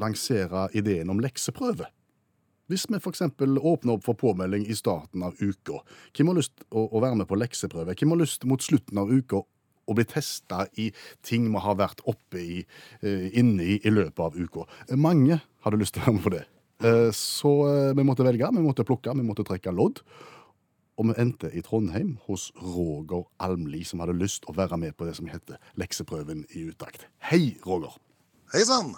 lansere 0.00 0.68
ideen 0.74 1.12
om 1.12 1.20
lekseprøve. 1.22 1.86
Hvis 2.72 2.86
vi 2.88 2.96
f.eks. 2.96 3.20
åpner 3.20 3.92
opp 3.98 4.04
for 4.06 4.16
påmelding 4.16 4.62
i 4.72 4.76
starten 4.78 5.22
av 5.26 5.36
uka, 5.36 5.82
hvem 6.16 6.30
har 6.30 6.38
lyst 6.38 6.62
å, 6.72 6.86
å 6.96 7.02
være 7.02 7.18
med 7.20 7.28
på 7.28 7.36
lekseprøve? 7.36 7.92
Hvem 7.98 8.14
har 8.14 8.22
lyst 8.22 8.46
mot 8.48 8.62
slutten 8.64 9.00
av 9.02 9.10
uka 9.12 9.42
å 9.84 9.96
bli 9.98 10.06
testa 10.08 10.62
i 10.80 10.86
ting 11.20 11.50
vi 11.52 11.60
har 11.60 11.76
vært 11.76 12.00
oppe 12.08 12.40
i, 12.40 12.62
eh, 13.04 13.26
inne 13.36 13.66
i 13.74 13.74
i 13.84 13.92
løpet 13.92 14.22
av 14.30 14.38
uka? 14.40 14.64
Mange 14.96 15.42
hadde 15.66 15.80
lyst 15.82 15.98
til 15.98 16.04
å 16.04 16.06
være 16.06 16.16
med 16.16 16.24
på 16.24 16.32
det. 16.38 16.44
Eh, 16.88 17.10
Så 17.12 17.52
eh, 17.68 17.90
vi 17.98 18.06
måtte 18.08 18.24
velge, 18.24 18.48
vi 18.56 18.64
måtte 18.64 18.86
plukke, 18.88 19.12
vi 19.12 19.26
måtte 19.28 19.44
trekke 19.44 19.74
lodd. 19.76 20.00
Og 20.96 21.10
vi 21.10 21.18
endte 21.20 21.50
i 21.52 21.60
Trondheim 21.66 22.14
hos 22.28 22.48
Roger 22.62 23.26
Almli, 23.42 23.82
som 23.84 24.00
hadde 24.00 24.16
lyst 24.16 24.48
å 24.48 24.54
være 24.56 24.78
med 24.78 24.96
på 24.96 25.04
det 25.04 25.16
som 25.18 25.26
heter 25.28 25.58
Lekseprøven 25.76 26.46
i 26.54 26.64
utakt. 26.70 27.08
Hei, 27.28 27.58
Roger. 27.66 27.92
Hei 28.54 28.64
sann! 28.64 28.94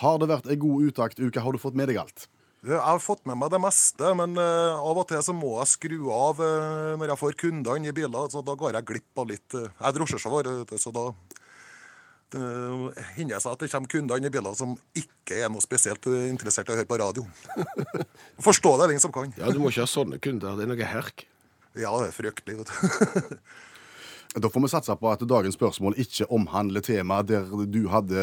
Har 0.00 0.18
det 0.18 0.30
vært 0.32 0.50
ei 0.50 0.56
god 0.58 0.90
utaktuke? 0.90 1.42
Har 1.44 1.52
du 1.52 1.60
fått 1.60 1.76
med 1.78 1.86
deg 1.92 2.00
alt? 2.02 2.26
Jeg 2.60 2.76
har 2.84 2.98
fått 3.00 3.22
med 3.24 3.38
meg 3.40 3.48
det 3.54 3.60
meste, 3.62 4.10
men 4.18 4.34
eh, 4.36 4.76
av 4.76 4.98
og 5.00 5.06
til 5.08 5.22
så 5.24 5.32
må 5.32 5.54
jeg 5.62 5.70
skru 5.70 6.10
av 6.12 6.42
eh, 6.44 6.90
når 7.00 7.14
jeg 7.14 7.20
får 7.22 7.36
kundene 7.40 7.88
i 7.88 7.94
biler, 7.96 8.26
så 8.28 8.42
da 8.44 8.52
går 8.60 8.76
jeg 8.76 8.88
glipp 8.90 9.22
av 9.22 9.30
litt. 9.30 9.54
eh, 9.56 9.64
Jeg 9.70 9.86
er 9.88 9.96
drosjesjåfør, 9.96 10.50
så 10.82 10.92
da 10.92 11.06
det 12.30 12.42
hender 13.16 13.40
seg 13.42 13.56
at 13.56 13.62
det 13.64 13.68
kommer 13.72 13.90
kunder 13.90 14.20
inn 14.20 14.28
i 14.28 14.30
biler 14.30 14.52
som 14.54 14.76
ikke 14.94 15.40
er 15.42 15.48
noe 15.50 15.64
spesielt 15.64 16.04
interessert 16.28 16.68
i 16.68 16.74
å 16.74 16.76
høre 16.78 16.86
på 16.86 16.98
radio. 17.00 17.24
Forstå 18.46 18.76
det, 18.78 18.90
den 18.92 19.02
som 19.02 19.10
kan. 19.14 19.32
Ja, 19.40 19.48
du 19.50 19.58
må 19.58 19.72
ikke 19.72 19.82
ha 19.82 19.90
sånne 19.90 20.20
kunder. 20.22 20.54
Det 20.54 20.68
er 20.68 20.70
noe 20.70 20.90
herk. 20.92 21.24
Ja, 21.74 21.90
det 21.98 22.12
er 22.12 22.14
fryktelig, 22.14 22.60
vet 22.60 22.70
du. 22.70 23.34
Da 24.34 24.48
får 24.48 24.62
vi 24.62 24.68
satse 24.70 24.94
på 24.94 25.08
at 25.10 25.22
dagens 25.26 25.56
spørsmål 25.58 25.96
ikke 25.98 26.28
omhandler 26.30 26.84
temaet 26.86 27.26
der 27.32 27.48
du 27.66 27.80
hadde 27.90 28.20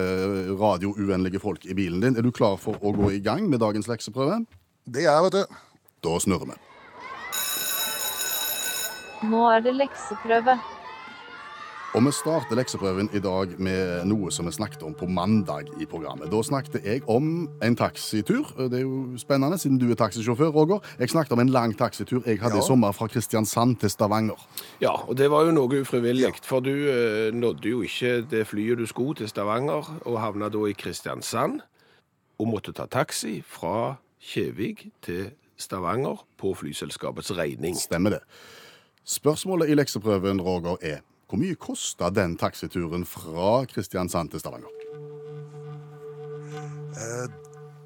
radiouennlige 0.55 1.41
folk 1.43 1.65
i 1.67 1.75
bilen 1.75 1.99
din. 1.99 2.15
Er 2.15 2.23
du 2.23 2.31
klar 2.31 2.55
for 2.61 2.79
å 2.79 2.93
gå 2.95 3.11
i 3.11 3.19
gang 3.19 3.49
med 3.51 3.59
dagens 3.59 3.89
lekseprøve? 3.91 4.39
Det 4.87 5.03
er 5.03 5.09
jeg, 5.09 5.25
vet 5.27 5.35
du. 5.35 5.59
Da 6.07 6.15
snurrer 6.23 6.53
vi. 6.53 6.57
Nå 9.27 9.43
er 9.51 9.65
det 9.65 9.75
lekseprøve. 9.75 10.55
Og 11.95 12.03
vi 12.05 12.11
starter 12.11 12.57
lekseprøven 12.59 13.07
i 13.15 13.19
dag 13.23 13.53
med 13.63 14.03
noe 14.09 14.27
som 14.35 14.45
vi 14.45 14.51
snakket 14.53 14.83
om 14.85 14.93
på 14.97 15.07
mandag 15.09 15.69
i 15.81 15.85
programmet. 15.89 16.27
Da 16.29 16.41
snakket 16.45 16.83
jeg 16.85 17.01
om 17.09 17.47
en 17.63 17.77
taxitur. 17.79 18.43
Det 18.69 18.81
er 18.81 18.83
jo 18.83 19.15
spennende, 19.17 19.57
siden 19.57 19.79
du 19.81 19.87
er 19.89 19.97
taxisjåfør, 19.97 20.51
Roger. 20.53 20.83
Jeg 20.99 21.09
snakket 21.13 21.33
om 21.37 21.41
en 21.41 21.49
lang 21.53 21.73
taxitur 21.79 22.21
jeg 22.27 22.41
hadde 22.41 22.59
Ja. 22.59 22.61
i 22.61 22.67
sommer 22.67 22.91
fra 22.91 23.07
Kristiansand 23.07 23.79
til 23.79 23.89
Stavanger. 23.89 24.37
Ja, 24.81 24.91
og 25.07 25.17
det 25.17 25.31
var 25.31 25.45
jo 25.45 25.51
noe 25.55 25.81
ufrivillig, 25.81 26.35
for 26.43 26.59
du 26.59 26.69
eh, 26.69 27.31
nådde 27.33 27.69
jo 27.69 27.81
ikke 27.81 28.21
det 28.29 28.45
flyet 28.47 28.77
du 28.77 28.85
skulle 28.85 29.15
til 29.15 29.27
Stavanger, 29.29 29.87
og 30.05 30.19
havna 30.21 30.49
da 30.49 30.65
i 30.67 30.73
Kristiansand, 30.73 31.61
og 32.39 32.47
måtte 32.47 32.73
ta 32.73 32.85
taxi 32.85 33.41
fra 33.47 33.95
Kjevik 34.21 34.91
til 35.01 35.31
Stavanger 35.57 36.19
på 36.37 36.53
flyselskapets 36.53 37.31
regning. 37.31 37.75
Stemmer 37.79 38.09
det. 38.09 38.19
Spørsmålet 39.05 39.69
i 39.69 39.73
lekseprøven, 39.73 40.41
Roger, 40.41 40.75
er 40.81 40.97
hvor 41.27 41.37
mye 41.41 41.55
kosta 41.59 42.07
den 42.13 42.37
taxituren 42.39 43.03
fra 43.05 43.65
Kristiansand 43.67 44.29
til 44.31 44.39
Stavanger? 44.39 44.69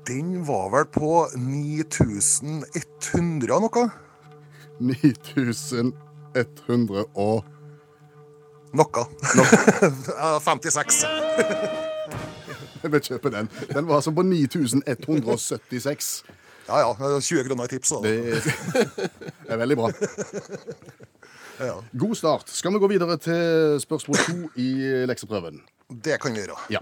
Den 0.07 0.47
var 0.47 0.69
vel 0.73 0.85
på 0.93 1.27
9100 1.37 3.59
noe? 3.61 3.89
9100 4.81 7.05
og 7.15 7.43
Noe. 8.71 9.03
Ja, 10.21 10.39
56. 10.39 11.03
Vi 12.81 12.99
kjøper 13.03 13.29
den. 13.33 13.49
Den 13.73 13.87
var 13.87 13.95
altså 13.99 14.11
på 14.15 14.21
9176. 14.23 16.23
Ja 16.69 16.77
ja, 16.79 17.19
20 17.19 17.43
kroner 17.49 17.63
i 17.63 17.67
tips. 17.67 17.89
da. 17.89 17.95
Det 18.07 18.13
er 19.49 19.57
veldig 19.63 19.77
bra. 19.77 19.91
Ja, 21.61 21.77
God 21.93 22.17
start. 22.17 22.49
Skal 22.49 22.73
vi 22.73 22.79
gå 22.81 22.87
videre 22.89 23.17
til 23.21 23.77
spørsmål 23.83 24.17
to 24.25 24.39
i 24.61 24.71
lekseprøven? 25.09 25.61
det 25.91 26.21
kan 26.21 26.33
vi 26.33 26.43
gjøre. 26.43 26.57
Ja. 26.71 26.81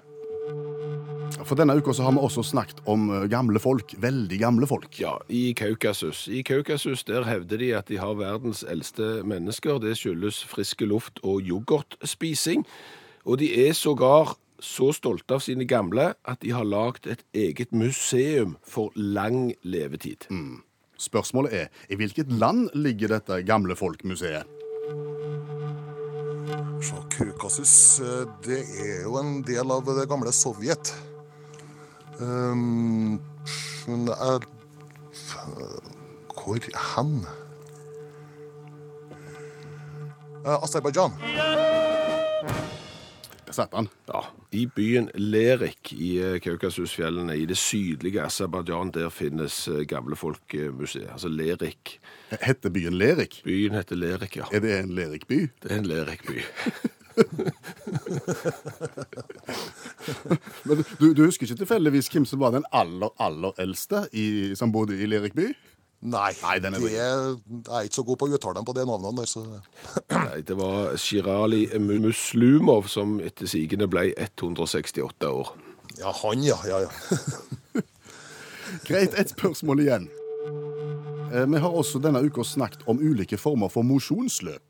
For 1.46 1.58
denne 1.58 1.76
uka 1.80 1.94
så 1.96 2.04
har 2.06 2.14
vi 2.14 2.22
også 2.22 2.44
snakket 2.46 2.82
om 2.90 3.08
eh, 3.14 3.26
gamle 3.32 3.60
folk. 3.62 3.94
Veldig 4.02 4.40
gamle 4.42 4.68
folk. 4.70 4.92
Ja, 5.02 5.16
i 5.30 5.54
Kaukasus. 5.58 6.28
I 6.28 6.44
Kaukasus 6.46 7.04
der 7.08 7.26
hevder 7.26 7.58
de 7.62 7.72
at 7.78 7.90
de 7.90 7.98
har 7.98 8.18
verdens 8.20 8.64
eldste 8.68 9.24
mennesker. 9.26 9.80
Det 9.82 9.96
skyldes 9.98 10.44
friske 10.50 10.86
luft 10.86 11.22
og 11.24 11.42
yoghurtspising. 11.42 12.66
Og 13.26 13.40
de 13.42 13.50
er 13.68 13.74
sågar 13.74 14.36
så 14.60 14.92
stolte 14.92 15.38
av 15.38 15.44
sine 15.46 15.66
gamle 15.66 16.12
at 16.28 16.42
de 16.44 16.52
har 16.52 16.68
lagd 16.68 17.08
et 17.08 17.24
eget 17.34 17.72
museum 17.72 18.58
for 18.68 18.92
lang 18.96 19.54
levetid. 19.64 20.28
Spørsmålet 21.00 21.54
er 21.56 21.68
i 21.90 21.96
hvilket 21.96 22.32
land 22.32 22.68
ligger 22.76 23.16
dette 23.16 23.40
gamle 23.48 23.78
folk-museet? 23.80 24.59
Kaukasus, 27.20 28.00
eh, 28.00 28.28
det 28.46 28.62
er 28.80 29.02
jo 29.04 29.18
en 29.20 29.42
del 29.44 29.72
av 29.76 29.84
det 29.84 30.06
gamle 30.08 30.32
Sovjet. 30.32 30.94
Um, 32.20 33.20
men 33.88 34.08
er 34.08 34.48
Hvor 36.32 36.64
hen? 36.96 37.12
Uh, 40.46 40.64
Aserbajdsjan. 40.64 41.20
Han. 43.72 43.90
Ja, 44.08 44.22
I 44.56 44.62
byen 44.72 45.10
Lerik 45.20 45.92
i 45.92 46.14
eh, 46.24 46.38
Kaukasusfjellene 46.40 47.36
i 47.36 47.48
det 47.50 47.58
sydlige 47.60 48.22
Aserbajdsjan, 48.24 48.94
der 48.96 49.10
finnes 49.12 49.58
eh, 49.68 49.82
gamlefolkmuseet. 49.90 51.10
Altså 51.12 51.28
Lerik. 51.28 51.98
Heter 52.30 52.72
byen 52.72 52.96
Lerik? 52.96 53.42
Byen 53.44 53.76
heter 53.76 54.00
Lerik, 54.00 54.38
ja. 54.40 54.48
Er 54.54 54.64
det 54.64 54.78
en 54.78 54.96
Lerik-by? 54.96 55.42
Det 55.60 55.74
er 55.74 55.82
en 55.82 55.92
Lerikby. 55.92 56.40
Men 60.68 60.84
du, 61.00 61.14
du 61.14 61.24
husker 61.26 61.46
ikke 61.48 61.60
tilfeldigvis 61.64 62.10
hvem 62.14 62.26
som 62.30 62.40
var 62.42 62.52
den 62.56 62.66
aller, 62.76 63.10
aller 63.22 63.52
eldste 63.62 63.98
i, 64.14 64.56
som 64.60 64.72
bodde 64.74 64.94
i 64.98 65.06
Lerikby? 65.10 65.48
Nei, 66.00 66.32
Nei, 66.40 66.54
er 66.56 66.60
det, 66.64 66.80
jeg 66.94 67.12
er 67.68 67.82
ikke 67.84 67.98
så 67.98 68.04
god 68.08 68.18
på 68.22 68.26
å 68.30 68.32
uttale 68.38 68.56
dem 68.56 68.64
på 68.70 68.76
det 68.78 68.86
navnene 68.88 69.20
der. 69.20 69.28
Så. 69.28 69.42
Nei, 70.14 70.38
det 70.48 70.56
var 70.56 70.94
Shirali 70.96 71.66
Muslumov 72.00 72.88
som 72.88 73.18
etter 73.20 73.44
sigende 73.52 73.84
ble 73.92 74.06
168 74.16 75.28
år. 75.28 75.48
Ja, 76.00 76.14
han, 76.22 76.40
ja. 76.46 76.56
ja, 76.70 76.78
ja. 76.86 76.92
Greit, 78.88 79.12
ett 79.20 79.32
spørsmål 79.34 79.80
igjen. 79.84 80.08
Eh, 81.34 81.44
Vi 81.52 81.58
har 81.60 81.76
også 81.82 82.00
denne 82.00 82.24
uka 82.24 82.44
snakket 82.48 82.88
om 82.88 83.02
ulike 83.04 83.36
former 83.38 83.68
for 83.74 83.84
mosjonsløp. 83.84 84.69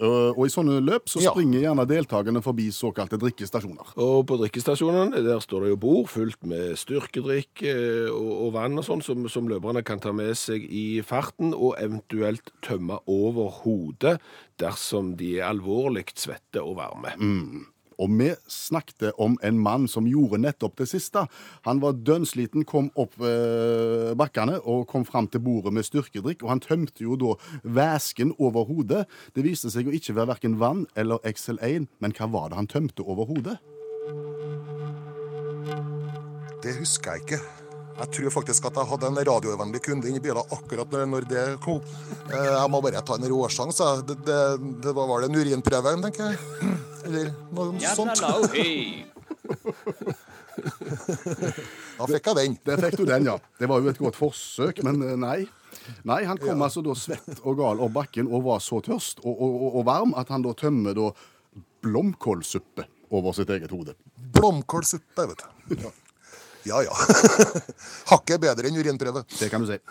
Eh, 0.00 0.32
Og 0.36 0.42
i 0.46 0.50
sånne 0.52 0.80
løp 0.84 1.06
så 1.08 1.22
Ja. 1.22 1.30
springer 1.32 1.60
gjerne 1.62 1.86
deltakerne 1.88 2.42
forbi 2.44 2.68
såkalte 2.70 3.16
drikkestasjoner. 3.18 3.94
Og 3.96 4.26
på 4.26 4.36
drikkestasjonene 4.42 5.22
der 5.24 5.38
står 5.40 5.62
det 5.64 5.70
jo 5.70 5.76
bord 5.76 6.08
fullt 6.08 6.44
med 6.44 6.76
styrkedrikk 6.76 7.62
eh, 7.62 8.10
og, 8.10 8.32
og 8.46 8.52
vann 8.52 8.76
og 8.78 8.84
sånn 8.84 9.02
som, 9.02 9.26
som 9.28 9.48
løperne 9.48 9.82
kan 9.84 9.98
ta 9.98 10.12
med 10.12 10.34
seg 10.36 10.66
i 10.68 11.00
farten, 11.02 11.54
og 11.54 11.76
eventuelt 11.80 12.50
tømme 12.62 12.98
over 13.06 13.48
hodet 13.64 14.18
dersom 14.58 15.16
de 15.16 15.38
er 15.40 15.48
alvorlig 15.50 16.04
svette 16.14 16.60
og 16.62 16.76
varme. 16.76 17.16
Og 18.02 18.12
vi 18.18 18.30
snakket 18.50 19.12
om 19.22 19.38
en 19.46 19.58
mann 19.62 19.86
som 19.88 20.06
gjorde 20.08 20.40
nettopp 20.42 20.76
det 20.82 20.88
siste. 20.90 21.22
Han 21.66 21.80
var 21.80 21.96
dønnsliten, 22.06 22.66
kom 22.68 22.90
opp 22.94 23.16
eh, 23.24 24.12
bakkene 24.18 24.58
og 24.64 24.86
kom 24.90 25.06
fram 25.08 25.28
til 25.32 25.40
bordet 25.44 25.72
med 25.76 25.86
styrkedrikk. 25.88 26.44
Og 26.44 26.52
han 26.54 26.64
tømte 26.64 27.04
jo 27.06 27.16
da 27.20 27.34
væsken 27.64 28.34
over 28.38 28.68
hodet. 28.68 29.06
Det 29.36 29.44
viste 29.46 29.72
seg 29.72 29.88
å 29.88 29.94
ikke 29.96 30.16
være 30.16 30.34
verken 30.34 30.58
vann 30.60 30.86
eller 30.96 31.22
XL1, 31.26 31.88
men 32.00 32.16
hva 32.16 32.28
var 32.32 32.50
det 32.52 32.60
han 32.60 32.70
tømte 32.70 33.04
over 33.06 33.28
hodet? 33.30 33.58
Det 36.64 36.74
husker 36.80 37.16
jeg 37.16 37.26
ikke. 37.26 37.40
Jeg 37.96 38.10
tror 38.12 38.32
faktisk 38.34 38.66
at 38.68 38.76
jeg 38.76 38.88
hadde 38.90 39.08
en 39.08 39.18
radiovennlig 39.24 39.80
kunde 39.86 40.08
inni 40.10 40.20
bilen 40.20 40.50
akkurat 40.52 40.96
når 41.08 41.24
det 41.30 41.44
kom. 41.64 41.78
Eh, 42.28 42.50
Jeg 42.52 42.68
må 42.72 42.82
bare 42.84 43.00
ta 43.06 43.16
en 43.16 43.28
råsjanse. 43.30 43.86
Det, 44.08 44.18
det, 44.26 44.40
det 44.84 44.92
var 44.96 45.08
vel 45.14 45.30
en 45.30 45.38
urinprøve, 45.40 45.94
tenker 46.04 46.34
jeg. 46.34 46.74
Eller 47.06 47.30
noe 47.54 47.94
sånt. 47.94 48.20
Da 51.96 52.06
fikk 52.08 52.30
jeg 52.30 52.36
den. 52.38 52.56
Der 52.66 52.82
fikk 52.82 52.98
du 53.00 53.04
den, 53.08 53.28
ja. 53.28 53.36
Det 53.60 53.68
var 53.70 53.82
jo 53.82 53.92
et 53.92 54.00
godt 54.00 54.18
forsøk, 54.18 54.82
men 54.86 55.00
eh, 55.04 55.16
nei. 55.20 55.38
Nei, 56.08 56.22
han 56.26 56.40
kom 56.40 56.62
altså 56.64 56.82
da 56.82 56.96
svett 56.98 57.42
og 57.44 57.60
gal 57.60 57.82
opp 57.84 57.92
bakken 57.94 58.26
og 58.26 58.46
var 58.48 58.62
så 58.64 58.80
tørst 58.82 59.20
og, 59.22 59.34
og, 59.34 59.52
og, 59.52 59.68
og 59.80 59.84
varm 59.86 60.14
at 60.18 60.32
han 60.34 60.42
da 60.42 60.54
tømmer 60.56 60.96
da 60.96 61.10
blomkålsuppe 61.84 62.88
over 63.14 63.36
sitt 63.36 63.52
eget 63.54 63.70
hode. 63.70 63.94
Blomkålsuppe, 64.34 65.28
vet 65.30 65.44
du. 65.44 65.78
Ja 65.84 65.92
ja. 66.66 66.82
ja. 66.82 66.92
Hakket 68.10 68.42
bedre 68.42 68.68
enn 68.68 68.78
urinprøve. 68.80 69.22
Det 69.38 69.48
kan 69.52 69.64
du 69.64 69.70
si. 69.70 69.80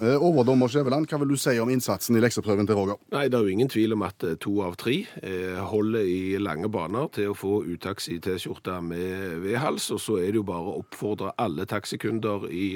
Eh, 0.00 0.16
Overdommer 0.16 0.70
Skjæveland, 0.70 1.04
hva 1.10 1.18
vil 1.20 1.34
du 1.34 1.36
si 1.36 1.52
om 1.60 1.68
innsatsen 1.68 2.16
i 2.16 2.22
lekseprøven 2.22 2.64
til 2.68 2.78
Roger? 2.78 2.96
Nei, 3.12 3.26
det 3.28 3.36
er 3.36 3.44
jo 3.44 3.52
ingen 3.52 3.68
tvil 3.68 3.92
om 3.92 4.04
at 4.06 4.24
eh, 4.24 4.36
to 4.40 4.54
av 4.64 4.78
tre 4.80 4.94
eh, 5.20 5.58
holder 5.68 6.06
i 6.08 6.38
lange 6.40 6.70
baner 6.72 7.10
til 7.12 7.32
å 7.32 7.36
få 7.36 7.58
utaxi-T-skjorte 7.68 8.78
med 8.86 9.42
vedhals, 9.44 9.90
og 9.92 10.00
så 10.00 10.16
er 10.22 10.30
det 10.30 10.40
jo 10.40 10.46
bare 10.48 10.72
å 10.72 10.78
oppfordre 10.80 11.34
alle 11.42 11.68
taxikunder 11.68 12.48
i 12.48 12.66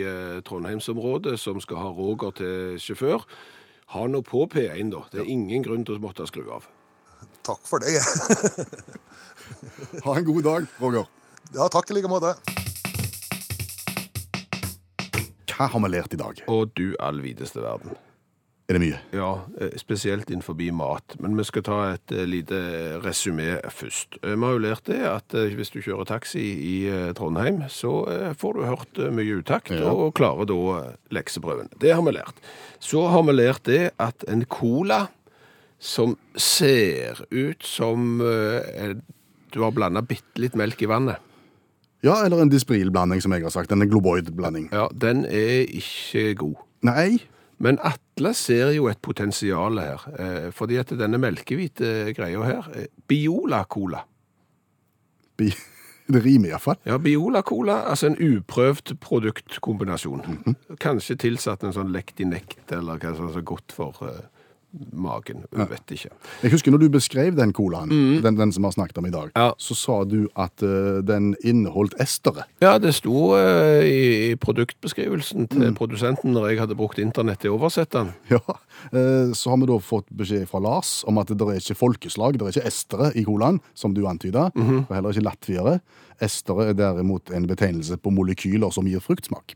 Trondheimsområdet 0.44 1.38
som 1.40 1.62
skal 1.64 1.80
ha 1.80 1.90
Roger 1.96 2.36
til 2.42 2.78
sjåfør, 2.82 3.24
ha 3.96 4.06
nå 4.10 4.20
på 4.26 4.44
P1 4.52 4.92
da. 4.92 5.04
Det 5.12 5.24
er 5.24 5.32
ingen 5.32 5.64
grunn 5.64 5.88
til 5.88 5.96
å 5.96 6.04
måtte 6.04 6.28
skru 6.28 6.44
av. 6.52 6.68
Takk 7.44 7.64
for 7.68 7.84
det. 7.84 7.96
Ha 10.04 10.14
en 10.16 10.24
god 10.24 10.42
dag, 10.42 10.66
Roger. 10.80 11.08
Ja, 11.52 11.68
takk 11.70 11.90
i 11.90 11.94
like 11.98 12.08
måte. 12.10 12.34
Hva 15.54 15.68
har 15.70 15.84
vi 15.84 15.90
lært 15.92 16.14
i 16.16 16.18
dag? 16.18 16.40
Og 16.50 16.72
du 16.74 16.96
allvideste 17.02 17.62
verden. 17.62 17.94
Er 18.64 18.78
det 18.78 18.80
mye? 18.80 18.98
Ja, 19.12 19.42
eh, 19.60 19.74
spesielt 19.76 20.30
innenfor 20.32 20.56
mat. 20.72 21.14
Men 21.20 21.36
vi 21.36 21.44
skal 21.44 21.62
ta 21.62 21.92
et 21.92 22.10
eh, 22.10 22.24
lite 22.24 22.98
resymé 23.04 23.60
først. 23.70 24.16
Eh, 24.24 24.34
Vi 24.34 24.40
har 24.42 24.52
jo 24.56 24.58
lært 24.64 24.84
det 24.88 25.02
at 25.04 25.28
hvis 25.28 25.70
du 25.70 25.82
kjører 25.84 26.06
taxi 26.08 26.40
i 26.40 27.12
Trondheim, 27.14 27.60
så 27.68 28.06
får 28.40 28.54
du 28.54 28.64
hørt 28.64 29.12
mye 29.12 29.42
utakt 29.42 29.68
Ja. 29.70 29.92
og 29.92 30.14
klarer 30.14 30.46
da 30.46 30.96
lekseprøven. 31.12 31.68
Det 31.78 31.92
har 31.92 32.02
vi 32.02 32.12
lært. 32.16 32.34
Så 32.80 33.06
har 33.10 33.22
vi 33.22 33.32
lært 33.32 33.62
det 33.64 33.92
at 34.00 34.24
en 34.28 34.44
cola 34.46 35.08
som 35.78 36.16
ser 36.34 37.20
ut 37.30 37.62
som 37.62 38.18
du 38.18 39.60
har 39.62 39.70
blanda 39.72 40.00
bitte 40.00 40.40
litt 40.40 40.56
melk 40.56 40.80
i 40.82 40.86
vannet, 40.88 41.18
Ja, 42.04 42.18
eller 42.24 42.42
en 42.44 42.50
Dispril-blanding, 42.52 43.22
som 43.24 43.32
jeg 43.32 43.42
har 43.46 43.50
sagt. 43.54 43.72
En 43.72 43.80
Globoid-blanding. 43.88 44.68
ja, 44.72 44.86
den 44.92 45.24
er 45.24 45.64
ikke 45.72 46.34
god. 46.34 46.56
Nei, 46.84 47.18
Men 47.58 47.78
Atle 47.86 48.32
ser 48.34 48.72
jo 48.74 48.88
et 48.90 48.98
potensial 49.00 49.78
her, 49.78 50.02
eh, 50.18 50.48
fordi 50.52 50.76
at 50.76 50.90
denne 50.98 51.18
melkehvite 51.22 52.10
greia 52.16 52.42
her, 52.42 52.66
eh, 52.74 52.86
Biola-cola. 53.08 54.00
bi- 55.38 55.54
det 56.12 56.24
rimer 56.24 56.48
iallfall. 56.50 56.76
Ja, 56.84 56.98
Biola-cola, 56.98 57.78
altså 57.88 58.06
en 58.10 58.16
uprøvd 58.18 58.96
produktkombinasjon. 59.00 60.56
Kanskje 60.82 61.16
tilsatt 61.16 61.62
en 61.64 61.72
sånn 61.72 61.92
lekt 61.94 62.20
i 62.20 62.24
nekt, 62.28 62.72
eller 62.74 62.98
hva 62.98 63.14
som 63.16 63.28
er 63.30 63.32
så 63.38 63.44
godt 63.46 63.72
for 63.72 63.94
eh, 64.02 64.26
magen. 64.92 65.44
Ja. 65.54 65.64
vet 65.70 65.92
ikke. 65.94 66.10
Jeg 66.42 66.50
husker 66.54 66.72
når 66.74 66.80
du 66.82 66.88
beskrev 66.96 67.36
den 67.38 67.52
colaen, 67.54 67.90
den, 68.24 68.36
den 68.38 68.52
som 68.52 68.64
vi 68.64 68.68
har 68.70 68.74
snakket 68.76 68.98
om 68.98 69.06
i 69.06 69.12
dag, 69.14 69.30
Ja. 69.38 69.52
så 69.58 69.76
sa 69.78 69.96
du 70.04 70.28
at 70.34 70.62
uh, 70.66 70.98
den 71.06 71.32
inneholdt 71.44 71.94
estere. 72.02 72.44
Ja, 72.64 72.76
det 72.82 72.94
sto 72.96 73.34
uh, 73.34 73.84
i, 73.86 74.32
i 74.32 74.36
produktbeskrivelsen 74.40 75.48
til 75.52 75.74
produsenten 75.78 76.34
når 76.34 76.48
jeg 76.50 76.60
hadde 76.64 76.76
brukt 76.78 76.98
internett 77.02 77.40
til 77.44 77.54
å 77.54 77.58
oversette 77.60 78.02
den. 78.02 78.12
Ja, 78.34 78.40
uh, 78.48 79.32
Så 79.34 79.50
har 79.52 79.60
vi 79.62 79.68
da 79.70 79.78
fått 79.82 80.08
beskjed 80.14 80.48
fra 80.50 80.60
Lars 80.64 81.02
om 81.08 81.18
at 81.22 81.30
det 81.30 81.40
er 81.46 81.60
ikke 81.60 81.78
folkeslag, 81.78 82.38
det 82.38 82.46
er 82.48 82.56
ikke 82.56 82.68
estere 82.72 83.12
i 83.14 83.24
colaen, 83.26 83.60
som 83.74 83.94
du 83.94 84.02
antyda, 84.10 84.48
og 84.54 84.90
heller 84.94 85.14
ikke 85.14 85.26
latviere. 85.28 85.78
Estere 86.22 86.70
er 86.72 86.76
derimot 86.78 87.30
en 87.34 87.46
betegnelse 87.50 87.96
på 88.02 88.12
molekyler 88.14 88.70
som 88.74 88.86
gir 88.86 89.02
fruktsmak. 89.02 89.54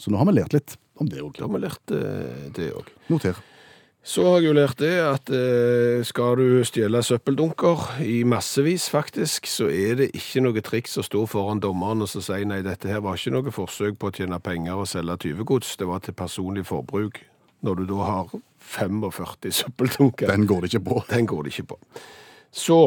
Så 0.00 0.10
nå 0.10 0.18
har 0.18 0.26
vi 0.28 0.34
lært 0.38 0.54
litt 0.56 0.76
om 1.00 1.08
det 1.08 1.20
òg. 1.22 1.36
Da 1.38 1.46
har 1.46 1.52
vi 1.52 1.60
lært 1.62 1.92
det 2.56 2.68
òg. 2.76 2.88
Noter. 3.12 3.38
Så 4.02 4.24
har 4.26 4.40
jeg 4.40 4.48
jo 4.48 4.54
lært 4.56 4.80
det 4.82 4.96
at 4.98 5.30
eh, 5.30 6.00
skal 6.02 6.40
du 6.40 6.64
stjele 6.66 7.04
søppeldunker 7.06 8.00
i 8.02 8.24
massevis, 8.26 8.88
faktisk, 8.90 9.46
så 9.46 9.68
er 9.70 10.00
det 10.00 10.08
ikke 10.18 10.42
noe 10.42 10.64
triks 10.66 10.98
å 10.98 11.04
stå 11.06 11.22
foran 11.30 11.62
dommeren 11.62 12.02
og 12.02 12.10
så 12.10 12.22
si 12.24 12.40
nei, 12.50 12.64
dette 12.66 12.90
her 12.90 13.04
var 13.04 13.14
ikke 13.14 13.34
noe 13.36 13.54
forsøk 13.54 14.00
på 14.02 14.10
å 14.10 14.16
tjene 14.16 14.40
penger 14.42 14.82
og 14.82 14.90
selge 14.90 15.20
tyvegods, 15.28 15.76
det 15.78 15.86
var 15.86 16.02
til 16.02 16.18
personlig 16.18 16.66
forbruk. 16.66 17.22
Når 17.62 17.78
du 17.78 17.84
da 17.92 18.00
har 18.08 18.34
45 18.72 19.54
søppeldunker. 19.54 20.26
Den 20.34 20.48
går 20.50 20.64
det 20.64 20.72
ikke 20.72 20.84
på. 20.88 20.98
Den 21.06 21.30
går 21.30 21.46
det 21.46 21.54
ikke 21.54 21.68
på. 21.70 21.78
Så 22.50 22.80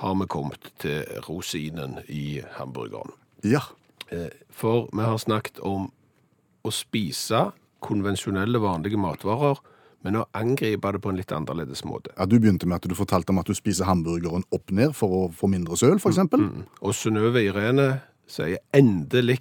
har 0.00 0.16
vi 0.16 0.26
kommet 0.32 0.72
til 0.80 1.04
rosinen 1.28 1.98
i 2.08 2.40
hamburgeren. 2.56 3.12
Ja. 3.44 3.60
Eh, 4.08 4.32
For 4.48 4.88
vi 4.88 5.04
har 5.04 5.20
snakket 5.20 5.60
om 5.60 5.90
å 6.64 6.72
spise 6.72 7.50
konvensjonelle, 7.84 8.56
vanlige 8.56 8.96
matvarer, 8.96 9.60
men 10.06 10.20
å 10.20 10.26
angripe 10.38 10.92
det 10.94 11.00
på 11.02 11.10
en 11.10 11.18
litt 11.18 11.32
annerledes 11.34 11.82
måte. 11.84 12.12
ja. 12.14 12.26
Du 12.30 12.38
begynte 12.38 12.68
med 12.70 12.78
at 12.78 12.86
du 12.86 12.94
fortalte 12.94 13.34
om 13.34 13.40
at 13.42 13.50
du 13.50 13.54
spiser 13.58 13.88
hamburgeren 13.88 14.46
opp 14.54 14.70
ned 14.70 14.94
for 14.94 15.10
å 15.10 15.22
få 15.34 15.50
mindre 15.50 15.76
søl, 15.76 15.98
f.eks. 15.98 16.14
eksempel. 16.14 16.46
Og 16.80 16.94
Synnøve 16.94 17.42
Irene 17.42 17.88
sier 18.30 18.62
endelig 18.74 19.40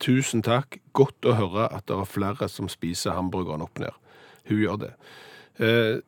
tusen 0.00 0.40
takk, 0.44 0.78
godt 0.96 1.28
å 1.28 1.36
høre 1.36 1.68
at 1.68 1.84
det 1.88 1.98
er 1.98 2.08
flere 2.08 2.48
som 2.48 2.70
spiser 2.72 3.12
hamburgeren 3.18 3.64
opp 3.66 3.80
ned. 3.82 3.92
Hun 4.48 4.62
gjør 4.62 4.80
det. 4.86 4.92
Eh, 5.60 5.98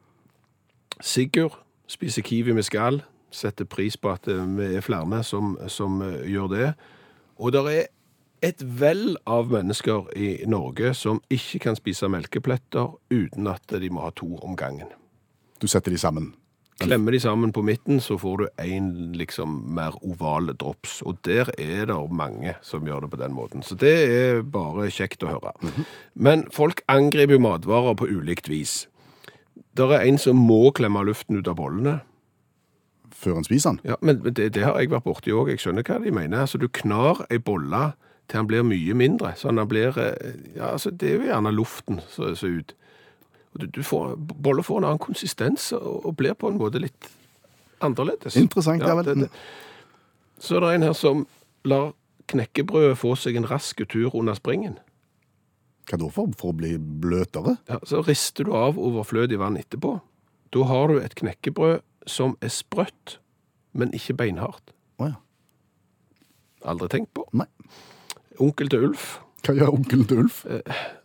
Sigurd 1.02 1.60
spiser 1.90 2.24
kiwi 2.24 2.54
med 2.56 2.64
skall, 2.64 3.02
setter 3.32 3.68
pris 3.68 3.98
på 4.00 4.12
at 4.12 4.28
eh, 4.32 4.40
vi 4.56 4.72
er 4.78 4.84
flere 4.84 5.20
som, 5.28 5.58
som 5.68 6.00
eh, 6.04 6.24
gjør 6.32 6.48
det. 6.54 6.70
Og 7.36 7.52
det 7.52 7.66
er 7.68 7.90
et 8.42 8.62
vell 8.62 9.16
av 9.30 9.50
mennesker 9.52 10.08
i 10.18 10.28
Norge 10.50 10.92
som 10.98 11.20
ikke 11.30 11.60
kan 11.68 11.78
spise 11.78 12.08
melkepletter 12.10 12.90
uten 13.12 13.46
at 13.50 13.74
de 13.78 13.90
må 13.90 14.02
ha 14.02 14.10
to 14.18 14.34
om 14.42 14.56
gangen. 14.58 14.88
Du 15.62 15.68
setter 15.70 15.94
de 15.94 15.98
sammen. 16.02 16.32
Klemmer 16.82 17.14
de 17.14 17.20
sammen 17.22 17.52
på 17.54 17.62
midten, 17.62 18.00
så 18.02 18.16
får 18.18 18.38
du 18.40 18.46
en 18.64 19.12
liksom 19.14 19.52
mer 19.76 19.94
ovale 20.02 20.56
drops. 20.58 20.96
Og 21.06 21.20
der 21.22 21.52
er 21.54 21.86
det 21.86 21.98
mange 22.10 22.56
som 22.66 22.86
gjør 22.88 23.04
det 23.04 23.10
på 23.12 23.20
den 23.20 23.36
måten. 23.36 23.62
Så 23.62 23.76
det 23.78 23.92
er 24.10 24.42
bare 24.42 24.88
kjekt 24.90 25.22
å 25.22 25.30
høre. 25.36 25.52
Men 26.14 26.48
folk 26.50 26.82
angriper 26.90 27.36
jo 27.36 27.44
matvarer 27.44 27.94
på 27.94 28.08
ulikt 28.10 28.50
vis. 28.50 28.88
Det 29.76 29.86
er 29.94 30.02
en 30.08 30.18
som 30.18 30.36
må 30.36 30.72
klemme 30.74 31.04
luften 31.06 31.38
ut 31.38 31.48
av 31.48 31.60
bollene. 31.60 32.00
før 33.12 33.36
en 33.38 33.44
spiser 33.44 33.70
den. 33.76 33.80
Ja, 33.84 33.94
men 34.02 34.18
det, 34.24 34.54
det 34.56 34.64
har 34.64 34.80
jeg 34.80 34.90
vært 34.90 35.04
borti 35.06 35.30
òg. 35.30 35.52
Jeg 35.52 35.60
skjønner 35.62 35.84
hva 35.86 36.00
de 36.02 36.10
mener. 36.10 36.40
Altså, 36.42 36.58
du 36.58 36.66
knar 36.66 37.22
ei 37.30 37.38
bolle 37.38 37.92
til 38.30 38.42
han 38.42 38.48
blir 38.50 38.66
mye 38.66 38.94
mindre. 38.96 39.34
Sånn 39.38 39.60
han 39.60 39.70
blir 39.70 39.98
eh, 40.00 40.38
Ja, 40.56 40.72
altså, 40.72 40.90
det 40.90 41.10
er 41.10 41.18
jo 41.18 41.30
gjerne 41.30 41.54
luften 41.54 42.00
som 42.12 42.36
ser 42.38 42.60
ut. 42.60 42.76
Du, 43.58 43.66
du 43.66 43.82
får, 43.84 44.14
Boller 44.16 44.64
får 44.64 44.80
en 44.80 44.88
annen 44.92 45.02
konsistens 45.02 45.72
og, 45.76 46.06
og 46.06 46.16
blir 46.16 46.36
på 46.38 46.48
en 46.48 46.60
måte 46.60 46.80
litt 46.80 47.10
annerledes. 47.84 48.36
Interessant, 48.40 48.84
ja 48.86 48.96
det, 49.02 49.16
det. 49.26 49.28
Så 50.40 50.56
er 50.56 50.64
det 50.64 50.70
en 50.76 50.86
her 50.86 50.96
som 50.96 51.26
lar 51.68 51.92
knekkebrødet 52.32 52.96
få 52.98 53.12
seg 53.18 53.36
en 53.36 53.48
rask 53.50 53.82
tur 53.90 54.14
under 54.16 54.38
springen. 54.38 54.78
Hva 55.90 55.98
da 55.98 56.08
for? 56.14 56.30
For 56.38 56.52
å 56.52 56.56
bli 56.56 56.76
bløtere? 56.78 57.56
Ja, 57.68 57.80
så 57.86 58.02
rister 58.06 58.46
du 58.46 58.54
av 58.56 58.78
overflødig 58.80 59.40
vann 59.42 59.58
etterpå. 59.60 59.98
Da 60.54 60.66
har 60.68 60.92
du 60.92 61.00
et 61.00 61.16
knekkebrød 61.18 61.82
som 62.08 62.36
er 62.42 62.52
sprøtt, 62.54 63.18
men 63.76 63.92
ikke 63.96 64.16
beinhardt. 64.20 64.74
Å 65.02 65.10
ja. 65.10 65.18
Aldri 66.68 66.88
tenkt 66.92 67.12
på. 67.16 67.26
Nei. 67.34 67.48
Onkel 68.42 68.68
til 68.72 68.84
Ulf, 68.88 69.18
Hva 69.46 69.54
gjør 69.58 69.72
onkelen 69.76 70.04
til 70.10 70.18
Ulf? 70.24 70.44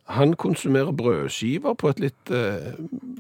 han 0.08 0.34
konsumerer 0.40 0.94
brødskiver 0.96 1.74
på 1.76 1.90
et 1.92 2.00
litt 2.00 2.32
eh, 2.32 2.74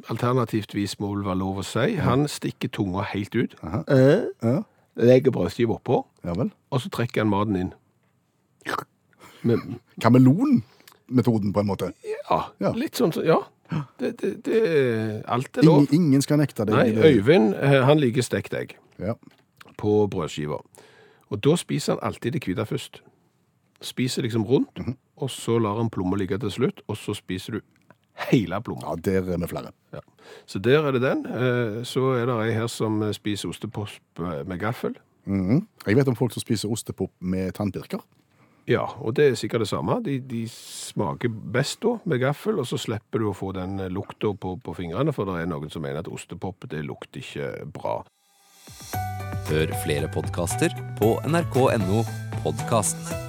alternativt 0.09 0.73
vis, 0.77 0.93
må 1.01 1.09
vel 1.15 1.25
være 1.25 1.39
lov 1.41 1.57
å 1.59 1.65
si. 1.67 1.95
Han 1.99 2.27
stikker 2.31 2.69
tunga 2.71 3.03
helt 3.13 3.35
ut, 3.35 3.55
eh, 3.91 4.23
Ja. 4.43 4.61
legger 4.95 5.31
brødskiva 5.35 5.75
oppå, 5.79 6.05
ja 6.23 6.33
vel. 6.33 6.51
og 6.71 6.79
så 6.81 6.89
trekker 6.89 7.21
han 7.25 7.29
maten 7.33 7.55
inn. 7.59 7.73
Men, 9.43 9.79
Kameleon-metoden, 10.01 11.53
på 11.53 11.59
en 11.59 11.67
måte. 11.67 11.91
ja, 12.29 12.39
Ja. 12.59 12.71
litt 12.71 12.95
sånn, 12.95 13.13
som 13.13 13.23
ja. 13.25 13.41
Det, 13.99 14.13
det, 14.21 14.43
det, 14.45 15.23
alt 15.27 15.57
er 15.57 15.63
lov. 15.63 15.81
Ingen, 15.91 15.93
ingen 16.07 16.21
skal 16.21 16.37
nekte 16.39 16.63
deg. 16.65 16.73
Nei, 16.75 16.91
det. 16.95 17.03
Øyvind, 17.17 17.53
eh, 17.55 17.83
han 17.85 17.99
liker 17.99 18.21
stekt 18.23 18.53
egg. 18.53 18.77
Ja. 18.99 19.13
på 19.77 20.07
brødskiva. 20.09 20.57
Og 21.29 21.41
da 21.43 21.55
spiser 21.55 21.93
han 21.93 21.99
alltid 22.01 22.31
det 22.33 22.43
hvite 22.47 22.65
først. 22.65 23.01
Spiser 23.81 24.23
liksom 24.25 24.43
rundt, 24.45 24.77
Mhm. 24.79 24.95
og 25.17 25.29
så 25.29 25.59
lar 25.61 25.79
en 25.81 25.89
plomme 25.89 26.17
ligge 26.17 26.37
til 26.39 26.49
slutt, 26.51 26.81
og 26.87 26.97
så 26.97 27.13
spiser 27.15 27.51
du 27.53 27.61
hele 28.31 28.61
plommen. 28.61 28.83
ja, 28.83 28.95
der 28.95 29.33
er 29.33 29.37
vi 29.37 29.47
flere. 29.47 29.71
Ja. 29.93 29.99
Så 30.47 30.59
der 30.59 30.81
er 30.87 30.91
det 30.91 31.01
den. 31.01 31.25
Eh, 31.25 31.83
Så 31.83 32.13
er 32.17 32.25
det 32.25 32.47
ei 32.47 32.53
her 32.53 32.67
som 32.67 33.01
eh, 33.03 33.11
spiser 33.13 33.49
ostepop 33.49 33.87
med 34.17 34.59
gaffel. 34.59 34.95
Mhm. 35.25 35.67
Jeg 35.85 35.95
vet 35.95 36.07
om 36.07 36.15
folk 36.15 36.31
som 36.33 36.41
spiser 36.41 36.69
ostepop 36.71 37.11
med 37.19 37.53
tannpirker. 37.53 37.99
Ja, 38.67 38.83
og 38.99 39.13
det 39.15 39.29
er 39.31 39.35
sikkert 39.35 39.59
det 39.59 39.67
samme. 39.69 40.03
De, 40.03 40.19
de 40.19 40.45
smaker 40.49 41.29
best 41.29 41.79
da 41.81 41.99
med 42.05 42.19
gaffel, 42.19 42.59
og 42.59 42.65
så 42.65 42.77
slipper 42.77 43.19
du 43.19 43.29
å 43.29 43.35
få 43.35 43.53
den 43.53 43.79
eh, 43.79 43.87
lukta 43.89 44.33
på, 44.33 44.57
på 44.61 44.75
fingrene, 44.75 45.13
for 45.13 45.25
det 45.25 45.41
er 45.43 45.45
noen 45.47 45.69
som 45.71 45.81
mener 45.81 45.99
at 45.99 46.07
ostepop 46.07 46.67
det 46.69 46.83
lukter 46.83 47.19
ikke 47.21 47.65
bra. 47.71 48.03
Hør 49.47 49.67
flere 49.85 50.09
podkaster 50.11 50.69
på 50.99 51.13
nrk.no 51.23 52.03
podkast. 52.43 53.26